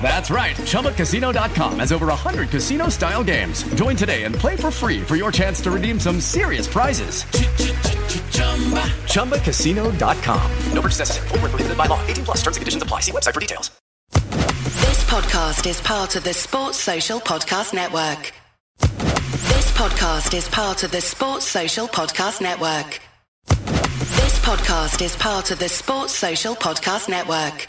[0.00, 0.56] That's right.
[0.56, 3.64] ChumbaCasino.com has over 100 casino style games.
[3.74, 7.24] Join today and play for free for your chance to redeem some serious prizes.
[9.12, 10.52] ChumbaCasino.com.
[10.72, 11.28] No purchase necessary.
[11.32, 12.00] Were prohibited by law.
[12.06, 13.00] 18 plus terms and conditions apply.
[13.00, 13.70] See website for details.
[14.10, 18.32] This podcast is part of the Sports Social Podcast Network.
[18.80, 23.00] This podcast is part of the Sports Social Podcast Network.
[23.46, 27.68] This podcast is part of the Sports Social Podcast Network.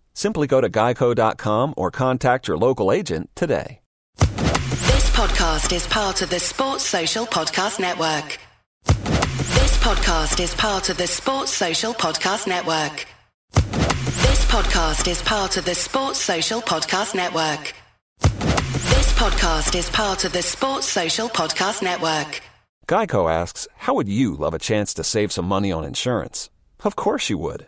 [0.13, 3.79] Simply go to geico.com or contact your local agent today.
[4.17, 8.37] This podcast is part of the Sports Social Podcast Network.
[8.85, 13.05] This podcast is part of the Sports Social Podcast Network.
[13.53, 17.73] This podcast is part of the Sports Social Podcast Network.
[18.21, 22.41] This podcast is part of the Sports Social Podcast Network.
[22.87, 26.49] Geico asks, How would you love a chance to save some money on insurance?
[26.83, 27.67] Of course you would.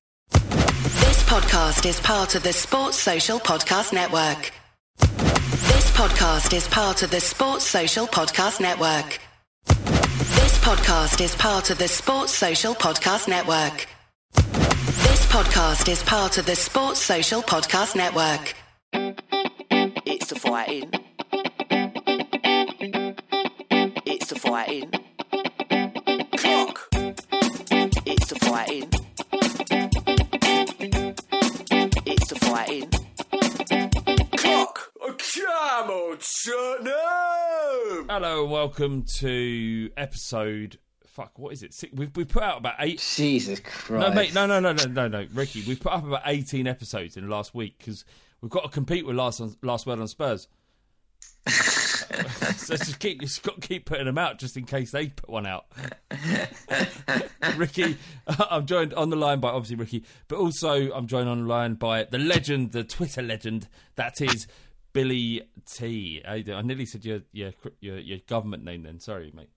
[1.31, 4.51] Podcast is part of the Sports Social Podcast Network.
[4.99, 9.17] This podcast is part of the Sports Social Podcast Network.
[9.65, 13.87] This podcast is part of the Sports Social Podcast Network.
[14.33, 18.53] This podcast is part of the Sports Social Podcast Network.
[20.05, 20.91] It's the fighting.
[24.05, 24.91] It's the fighting.
[26.35, 26.89] Clock.
[28.05, 29.10] It's the fighting.
[32.31, 32.89] It's the fighting.
[34.37, 34.91] Clock.
[35.01, 38.07] Come on, Tottenham!
[38.09, 40.79] Hello and welcome to episode.
[41.07, 41.73] Fuck, what is it?
[41.73, 43.05] Six, we've we put out about eight.
[43.17, 44.07] Jesus Christ!
[44.07, 45.61] No, mate, no, no, no, no, no, no, Ricky.
[45.67, 48.05] We've put up about eighteen episodes in the last week because
[48.39, 50.47] we've got to compete with last on, last word on Spurs.
[52.55, 55.29] so just keep, just got to keep putting them out just in case they put
[55.29, 55.65] one out.
[57.55, 57.97] Ricky,
[58.27, 61.75] I'm joined on the line by obviously Ricky, but also I'm joined on the line
[61.75, 64.47] by the legend, the Twitter legend that is
[64.93, 66.21] Billy T.
[66.25, 66.57] How you doing?
[66.57, 68.99] I nearly said your your your, your government name then.
[68.99, 69.49] Sorry, mate.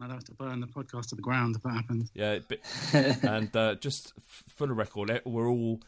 [0.00, 2.10] I'd have to burn the podcast to the ground if that happens.
[2.14, 2.58] Yeah, but,
[3.24, 5.80] and uh, just f- for the record, eh, we're all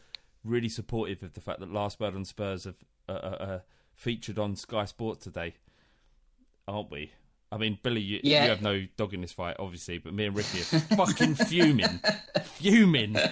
[0.43, 2.77] really supportive of the fact that Last Word on Spurs have
[3.09, 3.59] uh, uh,
[3.93, 5.55] featured on Sky Sports today,
[6.67, 7.11] aren't we?
[7.51, 8.43] I mean, Billy, you, Yeah.
[8.43, 10.63] you have no dog in this fight, obviously, but me and Ricky are
[10.97, 11.99] fucking fuming,
[12.43, 13.15] fuming.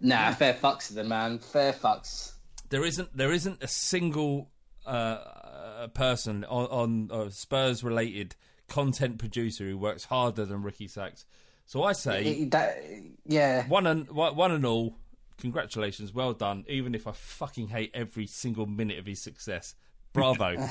[0.00, 1.38] Nah, fair fucks to them, man.
[1.38, 2.32] Fair fucks.
[2.68, 4.50] There isn't there isn't a single
[4.84, 8.34] uh, person on, on uh, Spurs related
[8.68, 11.24] content producer who works harder than Ricky Sachs.
[11.66, 12.76] So I say, that-
[13.24, 13.66] yeah.
[13.68, 14.98] one and one and all,
[15.38, 16.64] congratulations, well done.
[16.68, 19.74] Even if I fucking hate every single minute of his success,
[20.14, 20.56] bravo.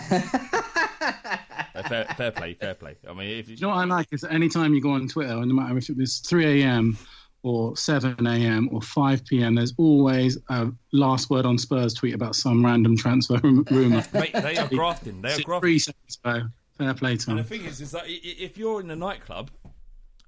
[1.75, 2.95] Uh, fair, fair play, fair play.
[3.09, 5.07] I mean, if You know what I like is that any time you go on
[5.07, 6.95] Twitter, no matter if it was 3 a.m.
[7.41, 8.69] or 7 a.m.
[8.71, 13.39] or 5 p.m., there's always a last word on Spurs tweet about some random transfer
[13.43, 14.03] rumor.
[14.13, 15.19] Mate, they are grafting.
[15.23, 15.61] They are grafting.
[15.61, 15.79] Three grafting.
[15.79, 16.47] seconds ago.
[16.77, 18.95] Fair play to And the thing is, is that i- i- if you're in a
[18.95, 19.49] nightclub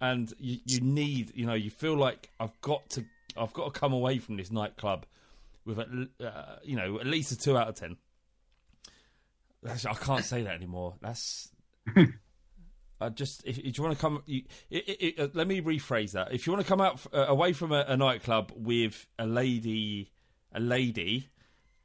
[0.02, 3.06] and you, you need, you know, you feel like I've got to,
[3.38, 5.06] I've got to come away from this nightclub
[5.64, 7.98] with, at, l- uh, you know, at least a two out of ten.
[9.68, 10.96] I can't say that anymore.
[11.02, 11.52] That's.
[13.02, 15.62] I just if, if you want to come, you, it, it, it, uh, let me
[15.62, 16.34] rephrase that.
[16.34, 19.26] If you want to come out f- uh, away from a, a nightclub with a
[19.26, 20.12] lady,
[20.54, 21.30] a lady,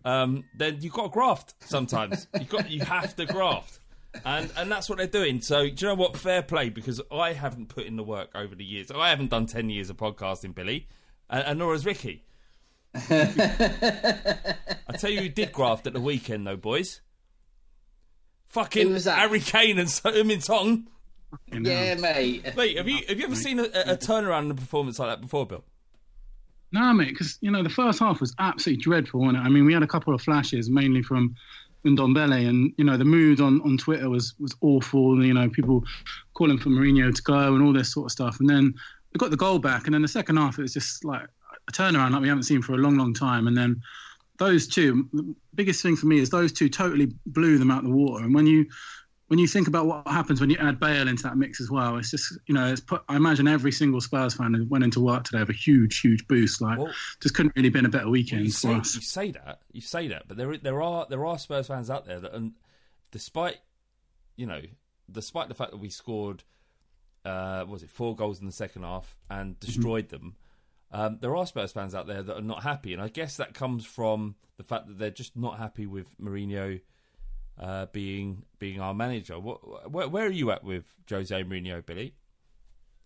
[0.04, 1.54] um, then you've got to graft.
[1.60, 3.80] Sometimes you got you have to graft,
[4.24, 5.40] and and that's what they're doing.
[5.40, 6.16] So do you know what?
[6.16, 8.92] Fair play because I haven't put in the work over the years.
[8.92, 10.86] I haven't done ten years of podcasting, Billy,
[11.28, 12.24] and, and nor has Ricky.
[12.94, 14.54] I
[14.96, 17.00] tell you, who did graft at the weekend though, boys.
[18.50, 19.18] Fucking was that?
[19.18, 20.86] Harry Kane and So Min Tong.
[21.52, 22.56] Yeah, mate.
[22.56, 25.20] Mate, have you have you ever seen a, a turnaround in a performance like that
[25.20, 25.64] before, Bill?
[26.72, 29.20] No, mate, because you know the first half was absolutely dreadful.
[29.20, 29.40] Wasn't it?
[29.40, 31.34] I mean, we had a couple of flashes, mainly from
[31.84, 35.12] Ndombele, and you know the mood on, on Twitter was was awful.
[35.12, 35.84] And you know, people
[36.34, 38.40] calling for Mourinho to go and all this sort of stuff.
[38.40, 38.74] And then
[39.12, 41.26] we got the goal back, and then the second half it was just like
[41.68, 43.46] a turnaround like we haven't seen for a long, long time.
[43.46, 43.80] And then
[44.40, 47.90] those two, the biggest thing for me is those two totally blew them out of
[47.90, 48.24] the water.
[48.24, 48.66] And when you
[49.28, 51.98] when you think about what happens when you add Bale into that mix as well,
[51.98, 53.02] it's just you know, it's put.
[53.08, 56.26] I imagine every single Spurs fan who went into work today with a huge, huge
[56.26, 56.60] boost.
[56.62, 58.94] Like, Well- just couldn't really been a better weekend You say, us.
[58.96, 62.06] you say that, you say that, but there there are there are Spurs fans out
[62.06, 62.54] there that, and
[63.12, 63.58] despite
[64.36, 64.62] you know,
[65.12, 66.44] despite the fact that we scored,
[67.26, 70.34] uh, what was it four goals in the second half and destroyed them,
[70.92, 73.54] um, there are Spurs fans out there that are not happy, and I guess that
[73.54, 76.80] comes from the fact that they're just not happy with Mourinho
[77.58, 79.38] uh, being being our manager.
[79.38, 82.14] What, where, where are you at with Jose Mourinho, Billy?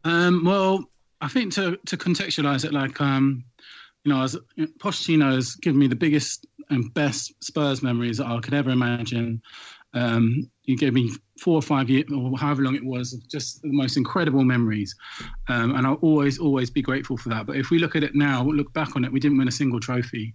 [0.05, 0.85] Um, well,
[1.21, 3.45] I think to to contextualize it, like um,
[4.05, 4.37] you know, as
[4.79, 9.43] Pochettino has given me the biggest and best Spurs memories that I could ever imagine.
[9.93, 13.73] Um, he gave me four or five years, or however long it was, just the
[13.73, 14.95] most incredible memories,
[15.49, 17.47] um, and I'll always, always be grateful for that.
[17.47, 19.53] But if we look at it now, look back on it, we didn't win a
[19.53, 20.35] single trophy,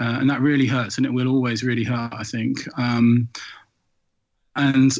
[0.00, 2.12] uh, and that really hurts, and it will always really hurt.
[2.14, 2.58] I think.
[2.78, 3.28] Um,
[4.54, 4.92] and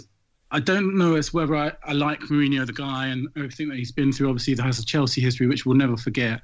[0.50, 3.92] I don't know as whether I, I like Mourinho, the guy, and everything that he's
[3.92, 4.28] been through.
[4.28, 6.40] Obviously, he has a Chelsea history, which we'll never forget,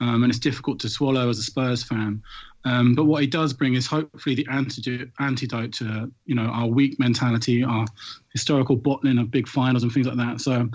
[0.00, 2.22] um, and it's difficult to swallow as a Spurs fan.
[2.64, 6.66] Um, but what he does bring is hopefully the antidote, antidote to you know our
[6.66, 7.86] weak mentality, our
[8.32, 10.40] historical bottling of big finals and things like that.
[10.40, 10.68] So,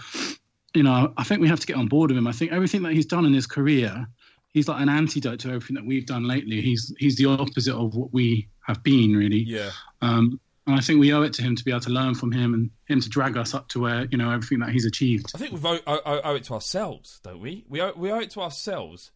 [0.73, 2.27] you know, I think we have to get on board with him.
[2.27, 4.07] I think everything that he's done in his career,
[4.53, 6.61] he's like an antidote to everything that we've done lately.
[6.61, 9.43] He's he's the opposite of what we have been, really.
[9.43, 9.71] Yeah.
[10.01, 12.31] Um, and I think we owe it to him to be able to learn from
[12.31, 15.31] him and him to drag us up to where you know everything that he's achieved.
[15.35, 17.65] I think we owe, owe, owe it to ourselves, don't we?
[17.67, 19.11] We owe, we owe it to ourselves,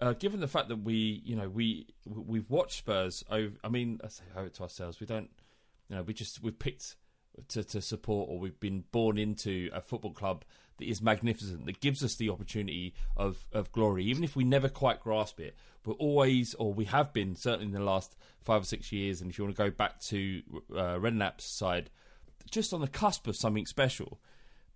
[0.00, 3.24] uh, given the fact that we, you know, we we've watched Spurs.
[3.30, 5.00] Over, I mean, I say owe it to ourselves.
[5.00, 5.30] We don't,
[5.88, 6.96] you know, we just we've picked
[7.48, 10.44] to, to support, or we've been born into a football club
[10.78, 14.68] that is magnificent, that gives us the opportunity of of glory, even if we never
[14.68, 15.56] quite grasp it.
[15.84, 19.20] We're always, or we have been, certainly in the last five or six years.
[19.20, 21.90] And if you want to go back to uh, Redknapp's side,
[22.50, 24.20] just on the cusp of something special.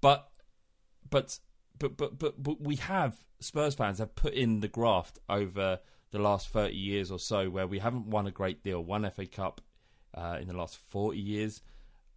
[0.01, 0.31] But
[1.09, 1.39] but
[1.79, 6.19] but but but but we have Spurs fans have put in the graft over the
[6.19, 8.83] last thirty years or so, where we haven't won a great deal.
[8.83, 9.61] One FA Cup
[10.15, 11.63] uh, in the last forty years,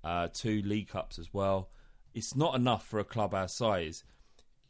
[0.03, 1.69] uh, two League Cups as well.
[2.13, 4.03] It's not enough for a club our size.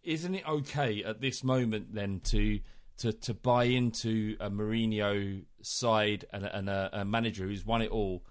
[0.04, 2.60] Isn't it okay at this moment then to
[2.98, 7.82] to to buy into a Mourinho side and, a- and a, a manager who's won
[7.82, 8.24] it all,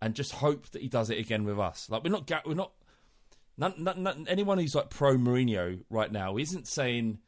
[0.00, 1.88] and just hope that he does it again with us?
[1.90, 2.72] Like we're not we're not
[3.58, 7.18] none, none, anyone who's like pro Mourinho right now isn't saying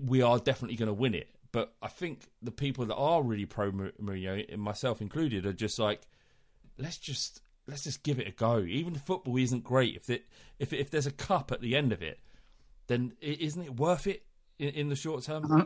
[0.00, 1.30] we are definitely going to win it.
[1.52, 5.78] But I think the people that are really pro Mou- Mourinho, myself included, are just
[5.78, 6.02] like,
[6.76, 8.60] let's just let's just give it a go.
[8.60, 10.26] Even if football isn't great, if it,
[10.58, 12.20] if if there's a cup at the end of it,
[12.86, 14.24] then isn't it worth it
[14.58, 15.50] in, in the short term?
[15.50, 15.64] Uh,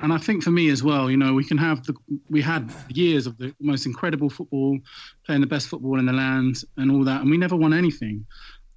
[0.00, 1.94] and I think for me as well, you know, we can have the
[2.30, 4.78] we had years of the most incredible football,
[5.26, 8.24] playing the best football in the land, and all that, and we never won anything.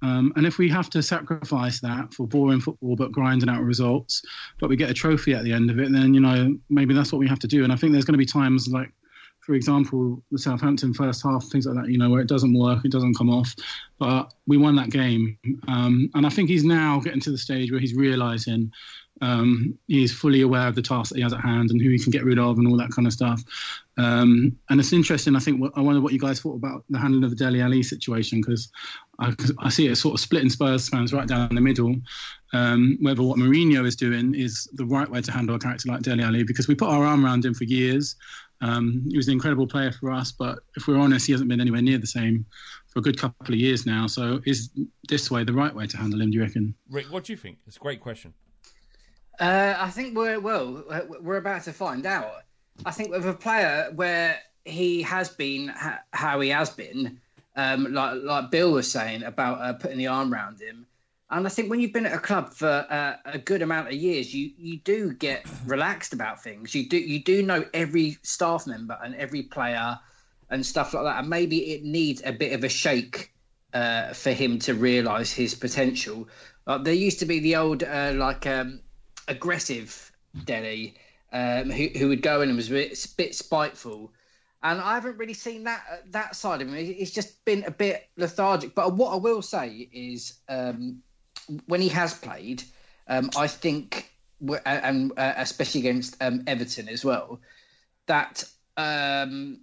[0.02, 4.20] Um, and if we have to sacrifice that for boring football but grinding out results,
[4.58, 7.12] but we get a trophy at the end of it, then you know maybe that's
[7.12, 7.62] what we have to do.
[7.62, 8.92] And I think there's going to be times like,
[9.42, 12.84] for example, the Southampton first half, things like that, you know, where it doesn't work,
[12.84, 13.52] it doesn't come off,
[13.98, 15.36] but we won that game.
[15.66, 18.72] Um, and I think he's now getting to the stage where he's realizing
[19.20, 21.98] um, he's fully aware of the task that he has at hand and who he
[21.98, 23.42] can get rid of and all that kind of stuff.
[23.98, 25.36] Um, and it's interesting.
[25.36, 27.82] I think I wonder what you guys thought about the handling of the Dele Alli
[27.82, 28.70] situation because
[29.18, 31.94] I, I, see it sort of splitting Spurs fans right down the middle.
[32.54, 36.02] Um, whether what Mourinho is doing is the right way to handle a character like
[36.02, 38.16] Dele Alli because we put our arm around him for years.
[38.62, 41.60] Um, he was an incredible player for us, but if we're honest, he hasn't been
[41.60, 42.46] anywhere near the same
[42.86, 44.06] for a good couple of years now.
[44.06, 44.70] So is
[45.08, 46.30] this way the right way to handle him?
[46.30, 46.74] Do you reckon?
[46.88, 47.58] Rick, what do you think?
[47.66, 48.32] It's a great question.
[49.40, 50.84] Uh, I think we're well.
[51.20, 52.44] We're about to find out.
[52.86, 57.20] I think with a player where he has been ha- how he has been,
[57.56, 60.86] um, like like Bill was saying about uh, putting the arm around him,
[61.32, 63.94] and I think when you've been at a club for uh, a good amount of
[63.94, 66.74] years, you you do get relaxed about things.
[66.74, 69.98] You do you do know every staff member and every player
[70.50, 73.32] and stuff like that, and maybe it needs a bit of a shake
[73.74, 76.28] uh, for him to realise his potential.
[76.82, 78.46] there used to be the old uh, like.
[78.46, 78.80] Um,
[79.28, 80.12] aggressive
[80.44, 80.94] Dele,
[81.32, 84.12] um, who who would go in and was a bit, a bit spiteful.
[84.62, 86.74] And I haven't really seen that that side of him.
[86.74, 88.74] He's just been a bit lethargic.
[88.74, 91.02] But what I will say is, um,
[91.66, 92.62] when he has played,
[93.08, 94.10] um, I think,
[94.66, 97.40] and uh, especially against um, Everton as well,
[98.06, 98.44] that
[98.76, 99.60] um,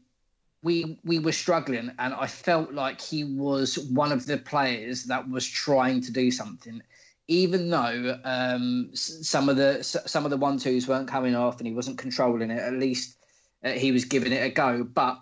[0.63, 5.29] we we were struggling, and I felt like he was one of the players that
[5.29, 6.81] was trying to do something
[7.29, 11.67] even though um, some of the some of the one twos weren't coming off and
[11.67, 13.17] he wasn't controlling it, at least
[13.63, 14.83] uh, he was giving it a go.
[14.83, 15.21] But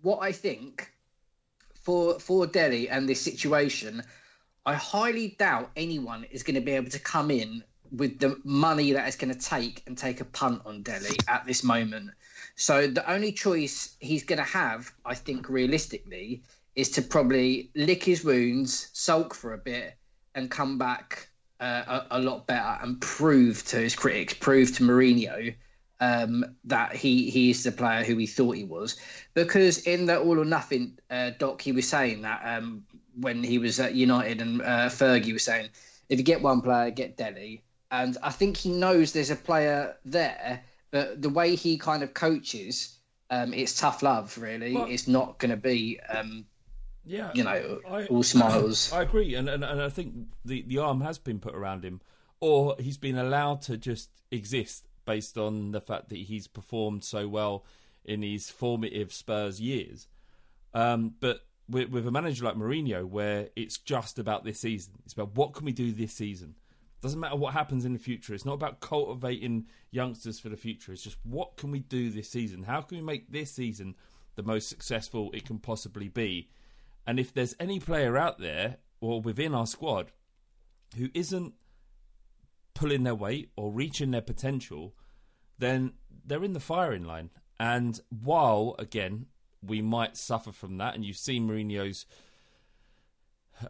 [0.00, 0.90] what I think
[1.74, 4.02] for for Dele and this situation,
[4.64, 8.92] I highly doubt anyone is going to be able to come in with the money
[8.92, 12.10] that it's going to take and take a punt on Dele at this moment.
[12.54, 16.42] So the only choice he's going to have, I think, realistically,
[16.74, 19.94] is to probably lick his wounds, sulk for a bit,
[20.34, 21.28] and come back
[21.60, 25.54] uh, a, a, lot better and prove to his critics, prove to Mourinho
[26.00, 28.96] um, that he he is the player who he thought he was.
[29.34, 32.84] Because in the All or Nothing uh, doc, he was saying that um,
[33.18, 35.68] when he was at United and uh, Fergie was saying,
[36.08, 37.62] if you get one player, get Dele.
[37.90, 42.14] And I think he knows there's a player there, but the way he kind of
[42.14, 42.98] coaches,
[43.30, 44.74] um, it's tough love, really.
[44.74, 46.46] Well, it's not going to be um,
[47.04, 48.92] yeah, you know, I, all smiles.
[48.94, 50.14] I agree, and, and and I think
[50.44, 52.00] the the arm has been put around him,
[52.40, 57.26] or he's been allowed to just exist based on the fact that he's performed so
[57.26, 57.64] well
[58.04, 60.06] in his formative Spurs years.
[60.74, 61.40] Um, but
[61.72, 65.54] with, with, a manager like Mourinho, where it's just about this season, it's about what
[65.54, 66.54] can we do this season.
[67.00, 68.32] Doesn't matter what happens in the future.
[68.32, 70.92] It's not about cultivating youngsters for the future.
[70.92, 72.62] It's just what can we do this season?
[72.62, 73.96] How can we make this season
[74.36, 76.48] the most successful it can possibly be?
[77.04, 80.12] And if there's any player out there or within our squad
[80.96, 81.54] who isn't
[82.74, 84.94] pulling their weight or reaching their potential,
[85.58, 87.30] then they're in the firing line.
[87.58, 89.26] And while, again,
[89.64, 92.06] we might suffer from that, and you've seen Mourinho's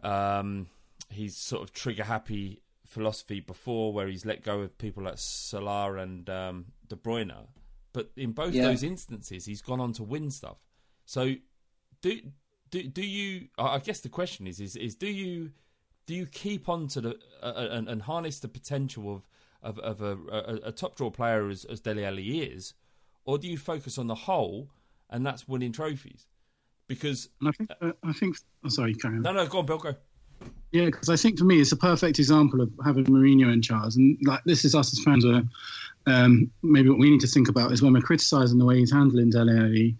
[0.01, 0.67] um,
[1.09, 5.95] he's sort of trigger happy philosophy before, where he's let go of people like Salah
[5.95, 7.47] and um, De Bruyne.
[7.91, 8.63] But in both yeah.
[8.63, 10.57] those instances, he's gone on to win stuff.
[11.05, 11.35] So,
[12.01, 12.19] do
[12.71, 13.49] do do you?
[13.57, 15.51] I guess the question is is is do you
[16.07, 19.27] do you keep on to the uh, and, and, harness the potential of
[19.61, 22.73] of, of a, a, a, top draw player as, as Dele Alli is,
[23.23, 24.69] or do you focus on the whole
[25.09, 26.27] and that's winning trophies?
[26.87, 28.95] Because and I think uh, I think oh, sorry.
[29.03, 29.95] No, no, go on, Bill, go.
[30.71, 33.95] Yeah, because I think for me it's a perfect example of having Mourinho in charge,
[33.95, 35.43] and like this is us as fans where
[36.07, 38.91] um, maybe what we need to think about is when we're criticising the way he's
[38.91, 39.95] handling Dele Alli,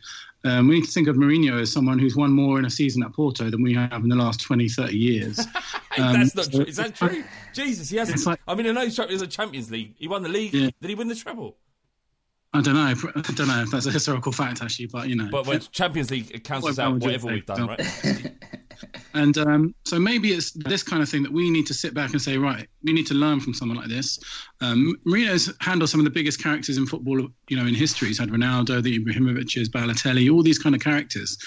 [0.45, 3.01] um, we need to think of Mourinho as someone who's won more in a season
[3.03, 5.39] at Porto than we have in the last 20, 30 years.
[5.95, 6.65] Um, That's not true.
[6.65, 7.23] Is that true?
[7.53, 8.25] Jesus, he hasn't.
[8.25, 9.93] Like, I mean, I know he's a Champions League.
[9.95, 10.51] He won the league.
[10.51, 10.71] Yeah.
[10.81, 11.55] Did he win the treble?
[12.55, 12.81] I don't know.
[13.15, 15.27] I don't know if that's a historical fact, actually, but you know.
[15.31, 18.31] But when Champions League cancels out whatever we've done, right?
[19.15, 22.11] and um, so maybe it's this kind of thing that we need to sit back
[22.11, 24.19] and say, right, we need to learn from someone like this.
[24.61, 28.09] Um, Mourinho's handled some of the biggest characters in football, you know, in history.
[28.09, 31.37] He's had Ronaldo, the Ibrahimovic's, Balotelli, all these kind of characters.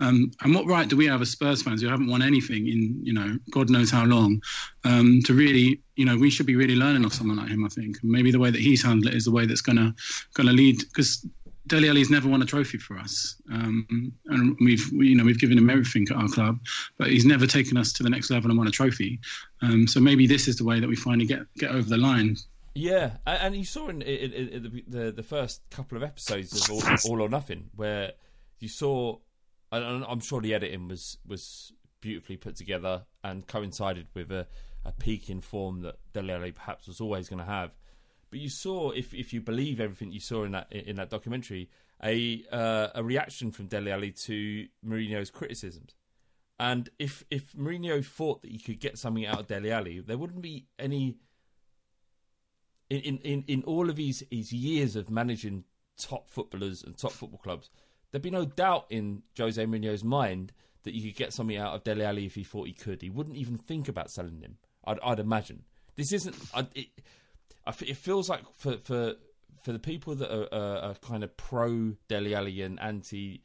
[0.00, 2.98] Um, and what right do we have as Spurs fans who haven't won anything in,
[3.02, 4.42] you know, God knows how long,
[4.84, 7.64] um, to really, you know, we should be really learning off someone like him.
[7.64, 9.94] I think maybe the way that he's handled it is the way that's gonna
[10.34, 11.26] gonna lead because
[11.66, 15.38] Dele Alli's never won a trophy for us, um, and we've we, you know we've
[15.38, 16.58] given him everything at our club,
[16.98, 19.18] but he's never taken us to the next level and won a trophy.
[19.62, 22.36] Um, so maybe this is the way that we finally get get over the line.
[22.74, 26.68] Yeah, and, and you saw in, in, in the, the, the first couple of episodes
[26.68, 28.12] of All, All or Nothing where
[28.58, 29.16] you saw,
[29.82, 34.46] and I'm sure the editing was was beautifully put together and coincided with a,
[34.84, 37.70] a peak in form that Dele perhaps was always going to have.
[38.30, 41.70] But you saw, if if you believe everything you saw in that in that documentary,
[42.02, 45.94] a uh, a reaction from Dele to Mourinho's criticisms.
[46.58, 50.42] And if if Mourinho thought that he could get something out of Dele there wouldn't
[50.42, 51.16] be any.
[52.90, 55.64] In, in, in, in all of his, his years of managing
[55.96, 57.70] top footballers and top football clubs,
[58.14, 60.52] there'd be no doubt in Jose Mourinho's mind
[60.84, 63.02] that you could get something out of Dele Alli if he thought he could.
[63.02, 64.58] He wouldn't even think about selling him.
[64.84, 65.64] I'd, I'd imagine.
[65.96, 66.36] This isn't.
[66.54, 66.86] I, it,
[67.80, 69.14] it feels like for for
[69.64, 73.42] for the people that are, are, are kind of pro Dele Alli and anti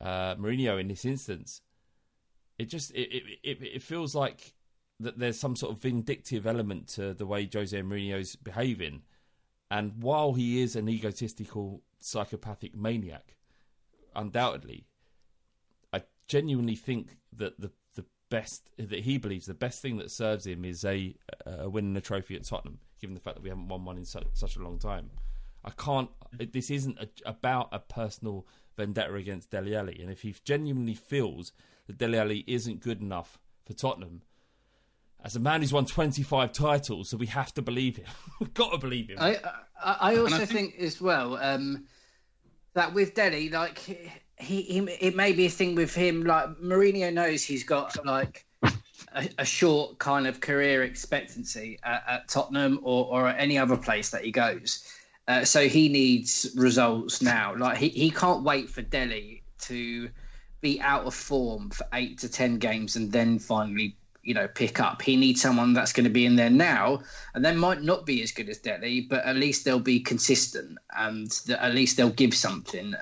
[0.00, 1.60] uh, Mourinho in this instance,
[2.58, 4.52] it just it, it it feels like
[4.98, 9.02] that there's some sort of vindictive element to the way Jose Mourinho's behaving,
[9.70, 13.36] and while he is an egotistical psychopathic maniac,
[14.14, 14.86] undoubtedly,
[15.92, 20.46] I genuinely think that the the best that he believes the best thing that serves
[20.46, 21.14] him is a,
[21.46, 24.04] a winning a trophy at Tottenham given the fact that we haven't won one in
[24.04, 25.10] such, such a long time.
[25.64, 26.10] I can't.
[26.32, 31.52] This isn't a, about a personal vendetta against Dele Alli, and if he genuinely feels
[31.86, 34.22] that Dele Alli isn't good enough for Tottenham,
[35.22, 38.06] as a man who's won 25 titles, so we have to believe him.
[38.40, 39.18] We've got to believe him.
[39.20, 39.38] I
[39.82, 40.72] I, I also I think...
[40.72, 40.74] think...
[40.82, 41.86] as well um,
[42.74, 46.24] that with Dele, like he, he, it may be a thing with him.
[46.24, 52.28] Like Mourinho knows he's got like a, a, short kind of career expectancy at, at
[52.28, 54.84] Tottenham or, or at any other place that he goes.
[55.28, 57.54] Uh, so he needs results now.
[57.56, 60.08] Like he, he can't wait for Delhi to
[60.60, 64.80] be out of form for eight to ten games and then finally, you know, pick
[64.80, 65.02] up.
[65.02, 67.02] He needs someone that's going to be in there now,
[67.34, 70.78] and they might not be as good as Dele, but at least they'll be consistent
[70.96, 72.94] and at least they'll give something.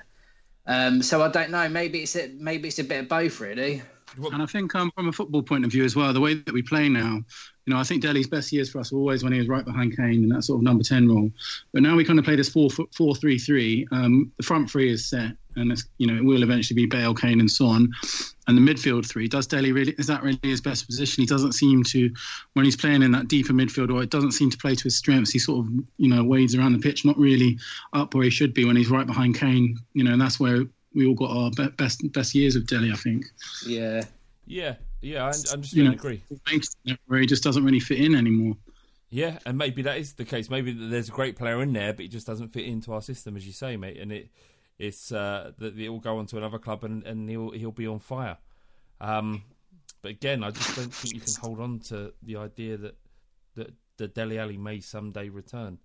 [0.67, 1.69] Um, so I don't know.
[1.69, 3.83] Maybe it's a, maybe it's a bit of both, really.
[4.17, 6.53] And I think um, from a football point of view as well, the way that
[6.53, 7.23] we play now,
[7.67, 9.65] you know, I think Dele's best years for us were always when he was right
[9.65, 11.31] behind Kane in that sort of number 10 role.
[11.73, 13.89] But now we kind of play this 4 4 3 3.
[13.93, 17.15] Um, the front three is set, and it's, you know, it will eventually be Bale,
[17.15, 17.91] Kane, and so on.
[18.47, 21.23] And the midfield three, does Dele really, is that really his best position?
[21.23, 22.11] He doesn't seem to,
[22.55, 24.97] when he's playing in that deeper midfield, or it doesn't seem to play to his
[24.97, 25.31] strengths.
[25.31, 27.59] He sort of, you know, wades around the pitch, not really
[27.93, 30.65] up where he should be when he's right behind Kane, you know, and that's where
[30.95, 33.27] we all got our best best years of Dele, I think.
[33.67, 34.03] Yeah,
[34.47, 36.23] yeah, yeah, I, I'm just going to agree.
[37.07, 38.57] Where he just doesn't really fit in anymore.
[39.11, 40.51] Yeah, and maybe that is the case.
[40.51, 43.37] Maybe there's a great player in there, but he just doesn't fit into our system,
[43.37, 43.99] as you say, mate.
[43.99, 44.29] And it,
[44.79, 47.87] it's uh, that it will go on to another club, and, and he'll he'll be
[47.87, 48.39] on fire.
[49.01, 49.43] Um,
[50.03, 52.97] but again, I just don't think you can hold on to the idea that
[53.57, 55.79] that the Dele Alli may someday return.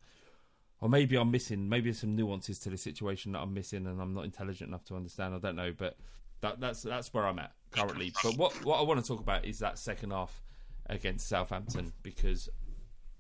[0.80, 1.70] Or maybe I'm missing.
[1.70, 4.84] Maybe there's some nuances to the situation that I'm missing, and I'm not intelligent enough
[4.86, 5.34] to understand.
[5.34, 5.98] I don't know, but
[6.42, 8.12] that, that's that's where I'm at currently.
[8.22, 10.42] But what what I want to talk about is that second half
[10.88, 12.50] against Southampton because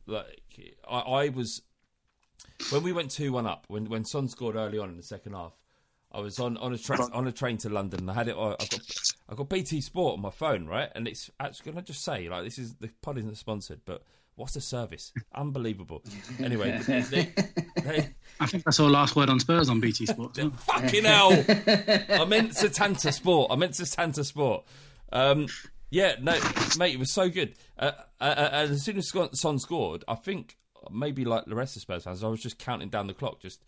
[0.05, 1.61] like I, I was
[2.69, 5.33] when we went two one up when when Son scored early on in the second
[5.33, 5.53] half.
[6.13, 8.09] I was on on a train on a train to London.
[8.09, 8.35] I had it.
[8.35, 8.79] I got
[9.29, 10.89] I got BT Sport on my phone, right?
[10.95, 11.71] And it's actually.
[11.71, 14.03] Can I just say, like, this is the pod isn't sponsored, but
[14.35, 15.13] What's a service?
[15.35, 16.01] Unbelievable.
[16.39, 17.29] Anyway, they,
[17.83, 20.37] they, I think that's our last word on Spurs on BT Sport.
[20.57, 21.31] fucking hell!
[21.31, 23.51] I meant Setanta Sport.
[23.51, 24.65] I meant Setanta Sport.
[25.11, 25.47] Um,
[25.91, 26.33] yeah, no,
[26.79, 27.53] mate, it was so good.
[27.77, 30.57] Uh, uh, uh as soon as Son scored, I think
[30.91, 33.39] maybe like the rest of Spurs fans, I was just counting down the clock.
[33.39, 33.63] Just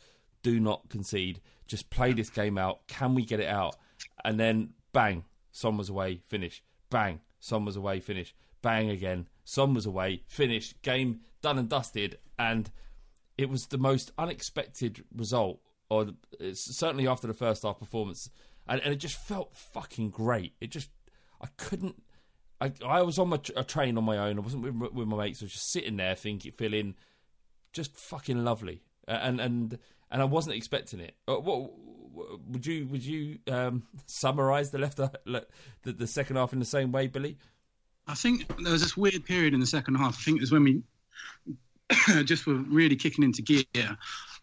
[0.45, 1.41] do not concede.
[1.67, 2.87] Just play this game out.
[2.87, 3.75] Can we get it out?
[4.23, 6.21] And then bang, Son was away.
[6.27, 6.63] Finish.
[6.89, 7.99] Bang, Son was away.
[7.99, 8.35] Finish.
[8.61, 12.71] Bang again Son was away, finished, game done and dusted, and
[13.37, 16.07] it was the most unexpected result, or
[16.53, 18.29] certainly after the first half performance,
[18.67, 20.53] and, and, it just felt fucking great.
[20.59, 20.89] It just,
[21.39, 22.01] I couldn't.
[22.59, 24.37] I, I was on my, a train on my own.
[24.37, 25.43] I wasn't with, with my mates.
[25.43, 26.95] I was just sitting there, thinking, feeling
[27.71, 29.77] just fucking lovely, and and
[30.15, 31.13] and I wasn't expecting it.
[31.27, 31.71] Uh, what
[32.47, 35.45] would you would you um, summarise the left the,
[35.83, 37.37] the second half in the same way, Billy?
[38.07, 40.17] I think there was this weird period in the second half.
[40.17, 40.83] I think it was when we
[42.23, 43.65] just were really kicking into gear.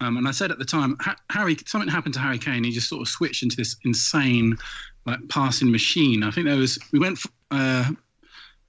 [0.02, 2.64] Um, and I said at the time, ha- Harry, something happened to Harry Kane.
[2.64, 4.58] He just sort of switched into this insane,
[5.06, 6.22] like passing machine.
[6.22, 7.18] I think there was we went
[7.50, 7.88] uh,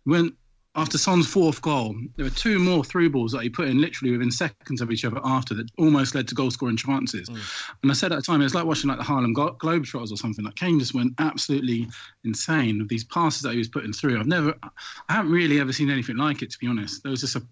[0.06, 0.36] we went
[0.76, 1.96] after Son's fourth goal.
[2.16, 5.06] There were two more through balls that he put in literally within seconds of each
[5.06, 7.30] other after that almost led to goal scoring chances.
[7.30, 7.74] Mm.
[7.84, 10.12] And I said at the time, it was like watching like the Harlem Glo- Globetrotters
[10.12, 10.44] or something.
[10.44, 11.88] Like Kane just went absolutely
[12.24, 14.20] insane with these passes that he was putting through.
[14.20, 14.56] I've never,
[15.10, 17.04] I haven't really ever seen anything like it to be honest.
[17.04, 17.44] There was just a,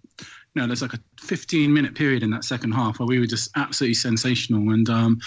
[0.54, 3.26] you know, there's like a 15 minute period in that second half where we were
[3.26, 4.72] just absolutely sensational.
[4.72, 5.18] And um,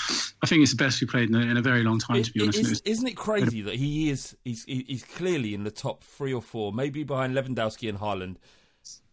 [0.43, 2.31] I think it's the best we played in a, in a very long time, to
[2.31, 2.59] be honest.
[2.59, 6.33] It Is, not it crazy that he is he's he's clearly in the top three
[6.33, 8.35] or four, maybe behind Lewandowski and Haaland,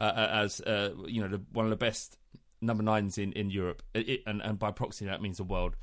[0.01, 2.18] uh, uh, as uh, you know the, one of the best
[2.61, 5.77] number nines in in Europe, It- it- and and by proxy that means the world.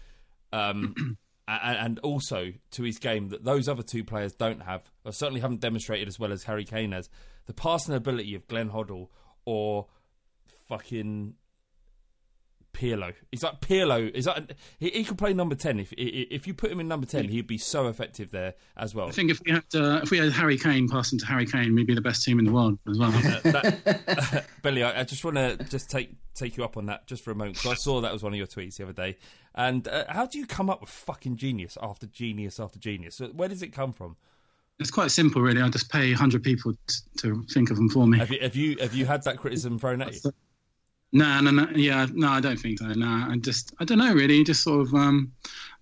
[0.53, 5.11] Um, and, and also to his game that those other two players don't have, or
[5.11, 7.09] certainly haven't demonstrated as well as Harry Kane has.
[7.47, 9.07] The passing ability of Glenn Hoddle
[9.45, 9.87] or
[10.69, 11.33] fucking
[12.71, 13.13] Pirlo.
[13.31, 14.09] He's like Pirlo.
[14.13, 17.05] Is that he, he could play number ten if if you put him in number
[17.05, 19.07] ten, he'd be so effective there as well.
[19.07, 21.75] I think if we had uh, if we had Harry Kane passing to Harry Kane,
[21.75, 24.43] we'd be the best team in the world as well.
[24.63, 27.31] Billy, I, I just want to just take take you up on that just for
[27.31, 29.17] a moment because I saw that was one of your tweets the other day.
[29.55, 33.15] And uh, how do you come up with fucking genius after genius after genius?
[33.15, 34.15] So Where does it come from?
[34.79, 35.61] It's quite simple, really.
[35.61, 38.19] I just pay hundred people t- to think of them for me.
[38.19, 40.31] Have you have you have you had that criticism thrown at you?
[41.11, 41.67] No, no, no.
[41.75, 42.87] Yeah, no, I don't think so.
[42.87, 44.43] No, I just, I don't know, really.
[44.43, 45.31] Just sort of, um,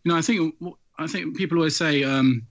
[0.03, 0.55] you know, I think,
[0.99, 2.45] I think people always say, um,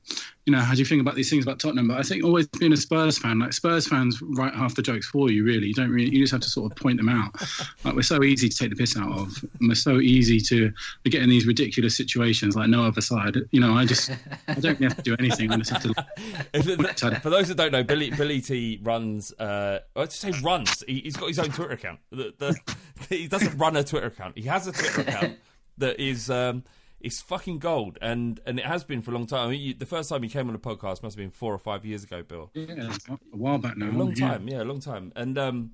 [0.44, 1.88] you know, how do you think about these things about Tottenham?
[1.88, 5.09] But I think always being a Spurs fan, like Spurs fans write half the jokes
[5.09, 5.44] for you.
[5.44, 7.35] Really, you don't really, you just have to sort of point them out.
[7.85, 10.72] like we're so easy to take the piss out of, and we're so easy to,
[11.04, 13.37] to get in these ridiculous situations like no other side.
[13.50, 14.12] You know, I just,
[14.46, 15.50] I don't have to do anything.
[15.50, 17.20] I just have to.
[17.20, 19.32] For those that don't know, Billy Billy T runs.
[19.32, 20.85] Uh, I'd say runs.
[20.87, 21.98] He, he's got his own Twitter account.
[22.11, 22.74] The, the,
[23.09, 24.38] he doesn't run a Twitter account.
[24.38, 25.38] He has a Twitter account
[25.78, 26.62] that is um,
[27.00, 29.48] is fucking gold, and and it has been for a long time.
[29.48, 31.52] I mean, you, the first time you came on the podcast must have been four
[31.52, 32.50] or five years ago, Bill.
[32.54, 33.90] Yeah, a while back now.
[33.90, 34.28] A long yeah.
[34.28, 35.12] time, yeah, a long time.
[35.14, 35.72] And um,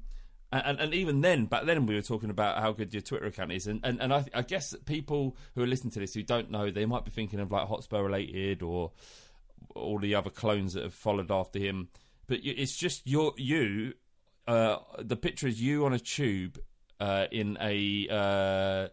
[0.53, 3.53] and, and even then, back then, we were talking about how good your Twitter account
[3.53, 6.23] is, and and, and I, I guess that people who are listening to this who
[6.23, 8.93] don't know, they might be thinking of like Hotspur related or
[9.75, 11.89] all the other clones that have followed after him.
[12.27, 13.95] But it's just your you.
[14.47, 16.59] Uh, the picture is you on a tube
[17.01, 18.09] uh, in a.
[18.11, 18.89] Uh,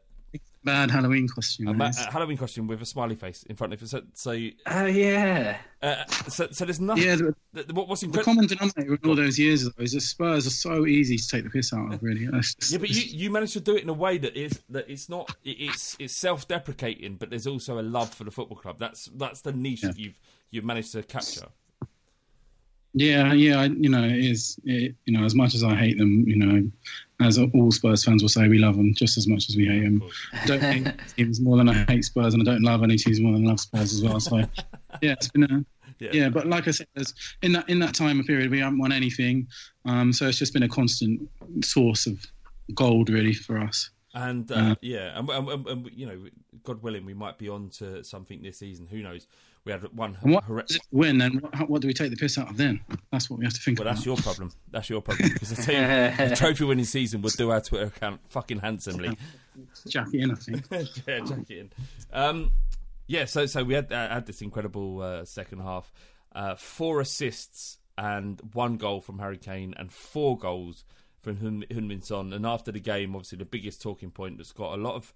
[0.64, 1.70] Bad Halloween costume.
[1.70, 3.88] a, ma- a Halloween costume with a smiley face in front of it.
[3.88, 4.32] So, so,
[4.68, 5.58] Oh yeah.
[5.82, 7.04] uh, so, so there's nothing.
[7.06, 8.34] Yeah, the- th- th- what, what's The incredible?
[8.34, 11.44] common denominator in all those years though, is that Spurs are so easy to take
[11.46, 12.04] the piss out of.
[12.04, 14.60] Really, just- Yeah, but you, you managed to do it in a way that is
[14.70, 18.78] that it's not it's it's self-deprecating, but there's also a love for the football club.
[18.80, 20.20] That's that's the niche that you've
[20.52, 21.48] you've managed to capture.
[22.94, 24.60] Yeah, yeah, I, you know, it is.
[24.66, 26.70] It, you know, as much as I hate them, you know,
[27.22, 29.84] as all Spurs fans will say, we love them just as much as we hate
[29.84, 30.02] them.
[30.34, 33.20] I don't hate teams more than I hate Spurs, and I don't love any teams
[33.20, 34.20] more than I love Spurs as well.
[34.20, 34.38] So,
[35.02, 35.66] yeah, it's been a
[36.00, 36.10] Yeah.
[36.14, 36.30] yeah.
[36.30, 39.48] But like I said, there's, in that in that time period, we haven't won anything.
[39.86, 41.30] Um, so it's just been a constant
[41.64, 42.26] source of
[42.74, 43.90] gold, really, for us.
[44.14, 46.26] And uh, Uh, yeah, and, and, and, and, you know,
[46.64, 48.88] God willing, we might be on to something this season.
[48.88, 49.28] Who knows?
[49.70, 50.18] We had one.
[50.24, 51.20] And what it win?
[51.20, 52.82] Then what, what do we take the piss out of then?
[53.12, 53.98] That's what we have to think well, about.
[53.98, 54.52] that's your problem.
[54.72, 55.84] That's your problem because the team,
[56.30, 59.16] the trophy winning season would do our Twitter account fucking handsomely.
[59.88, 60.64] Jackie in, I think.
[61.08, 61.70] yeah, Jackie in.
[62.12, 62.52] Um,
[63.06, 65.94] yeah, so so we had uh, had this incredible uh, second half,
[66.34, 70.84] uh, four assists and one goal from Harry Kane and four goals
[71.20, 72.34] from Heung-min Son.
[72.34, 75.14] And after the game, obviously the biggest talking point that's got a lot of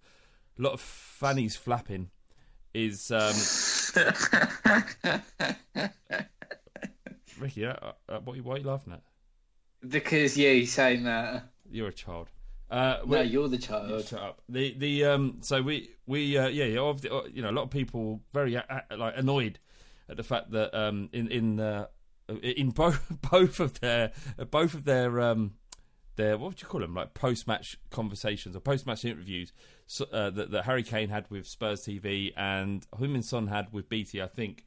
[0.59, 2.11] a lot of fannies flapping
[2.75, 3.33] is um,
[7.39, 7.65] Ricky.
[7.65, 7.75] Uh,
[8.09, 9.01] uh, what, what are you laughing at?
[9.87, 11.49] Because yeah, he's saying that.
[11.69, 12.29] You're a child.
[12.69, 14.05] Uh, No, you're the child.
[14.05, 14.41] Shut up.
[14.49, 15.37] The the um.
[15.41, 16.77] So we we uh, yeah yeah.
[16.77, 19.59] obvi- uh, You know, a lot of people very uh, uh, like annoyed
[20.09, 21.87] at the fact that um in in uh,
[22.41, 24.11] in both both of their
[24.49, 25.53] both of their um
[26.15, 29.51] their what would you call them like post match conversations or post match interviews
[29.87, 33.89] so, uh, that that Harry Kane had with Spurs TV and Heung-min Son had with
[33.89, 34.21] BT.
[34.21, 34.65] I think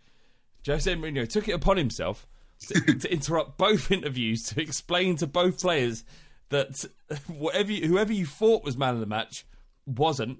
[0.67, 2.27] Jose Mourinho took it upon himself
[2.69, 6.05] to, to interrupt both interviews to explain to both players
[6.49, 6.85] that
[7.27, 9.47] whatever you, whoever you thought was man of the match
[9.87, 10.39] wasn't,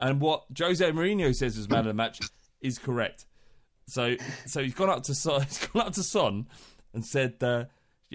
[0.00, 2.20] and what Jose Mourinho says was man of the match
[2.60, 3.26] is correct.
[3.86, 6.46] So, so he's gone up to Son, he's gone up to Son
[6.92, 7.64] and said, uh,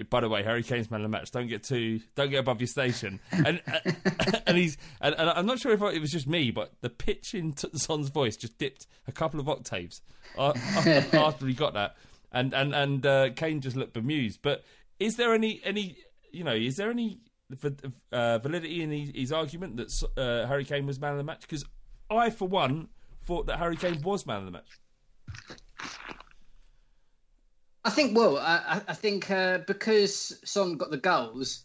[0.08, 1.30] "By the way, Harry Kane's man of the match.
[1.30, 3.60] Don't get too, don't get above your station." And
[4.46, 7.34] and he's, and, and I'm not sure if it was just me, but the pitch
[7.34, 10.00] in T- Son's voice just dipped a couple of octaves
[10.38, 10.52] uh,
[11.12, 11.96] after he got that,
[12.32, 14.40] and and and uh, Kane just looked bemused.
[14.42, 14.64] But
[14.98, 15.96] is there any any
[16.30, 17.20] you know is there any
[18.12, 21.42] uh, validity in his, his argument that uh, Harry Kane was man of the match?
[21.42, 21.64] Because
[22.10, 22.88] I, for one,
[23.24, 24.78] thought that Harry Kane was man of the match.
[27.84, 28.16] I think.
[28.16, 31.64] Well, I, I think uh, because Son got the goals,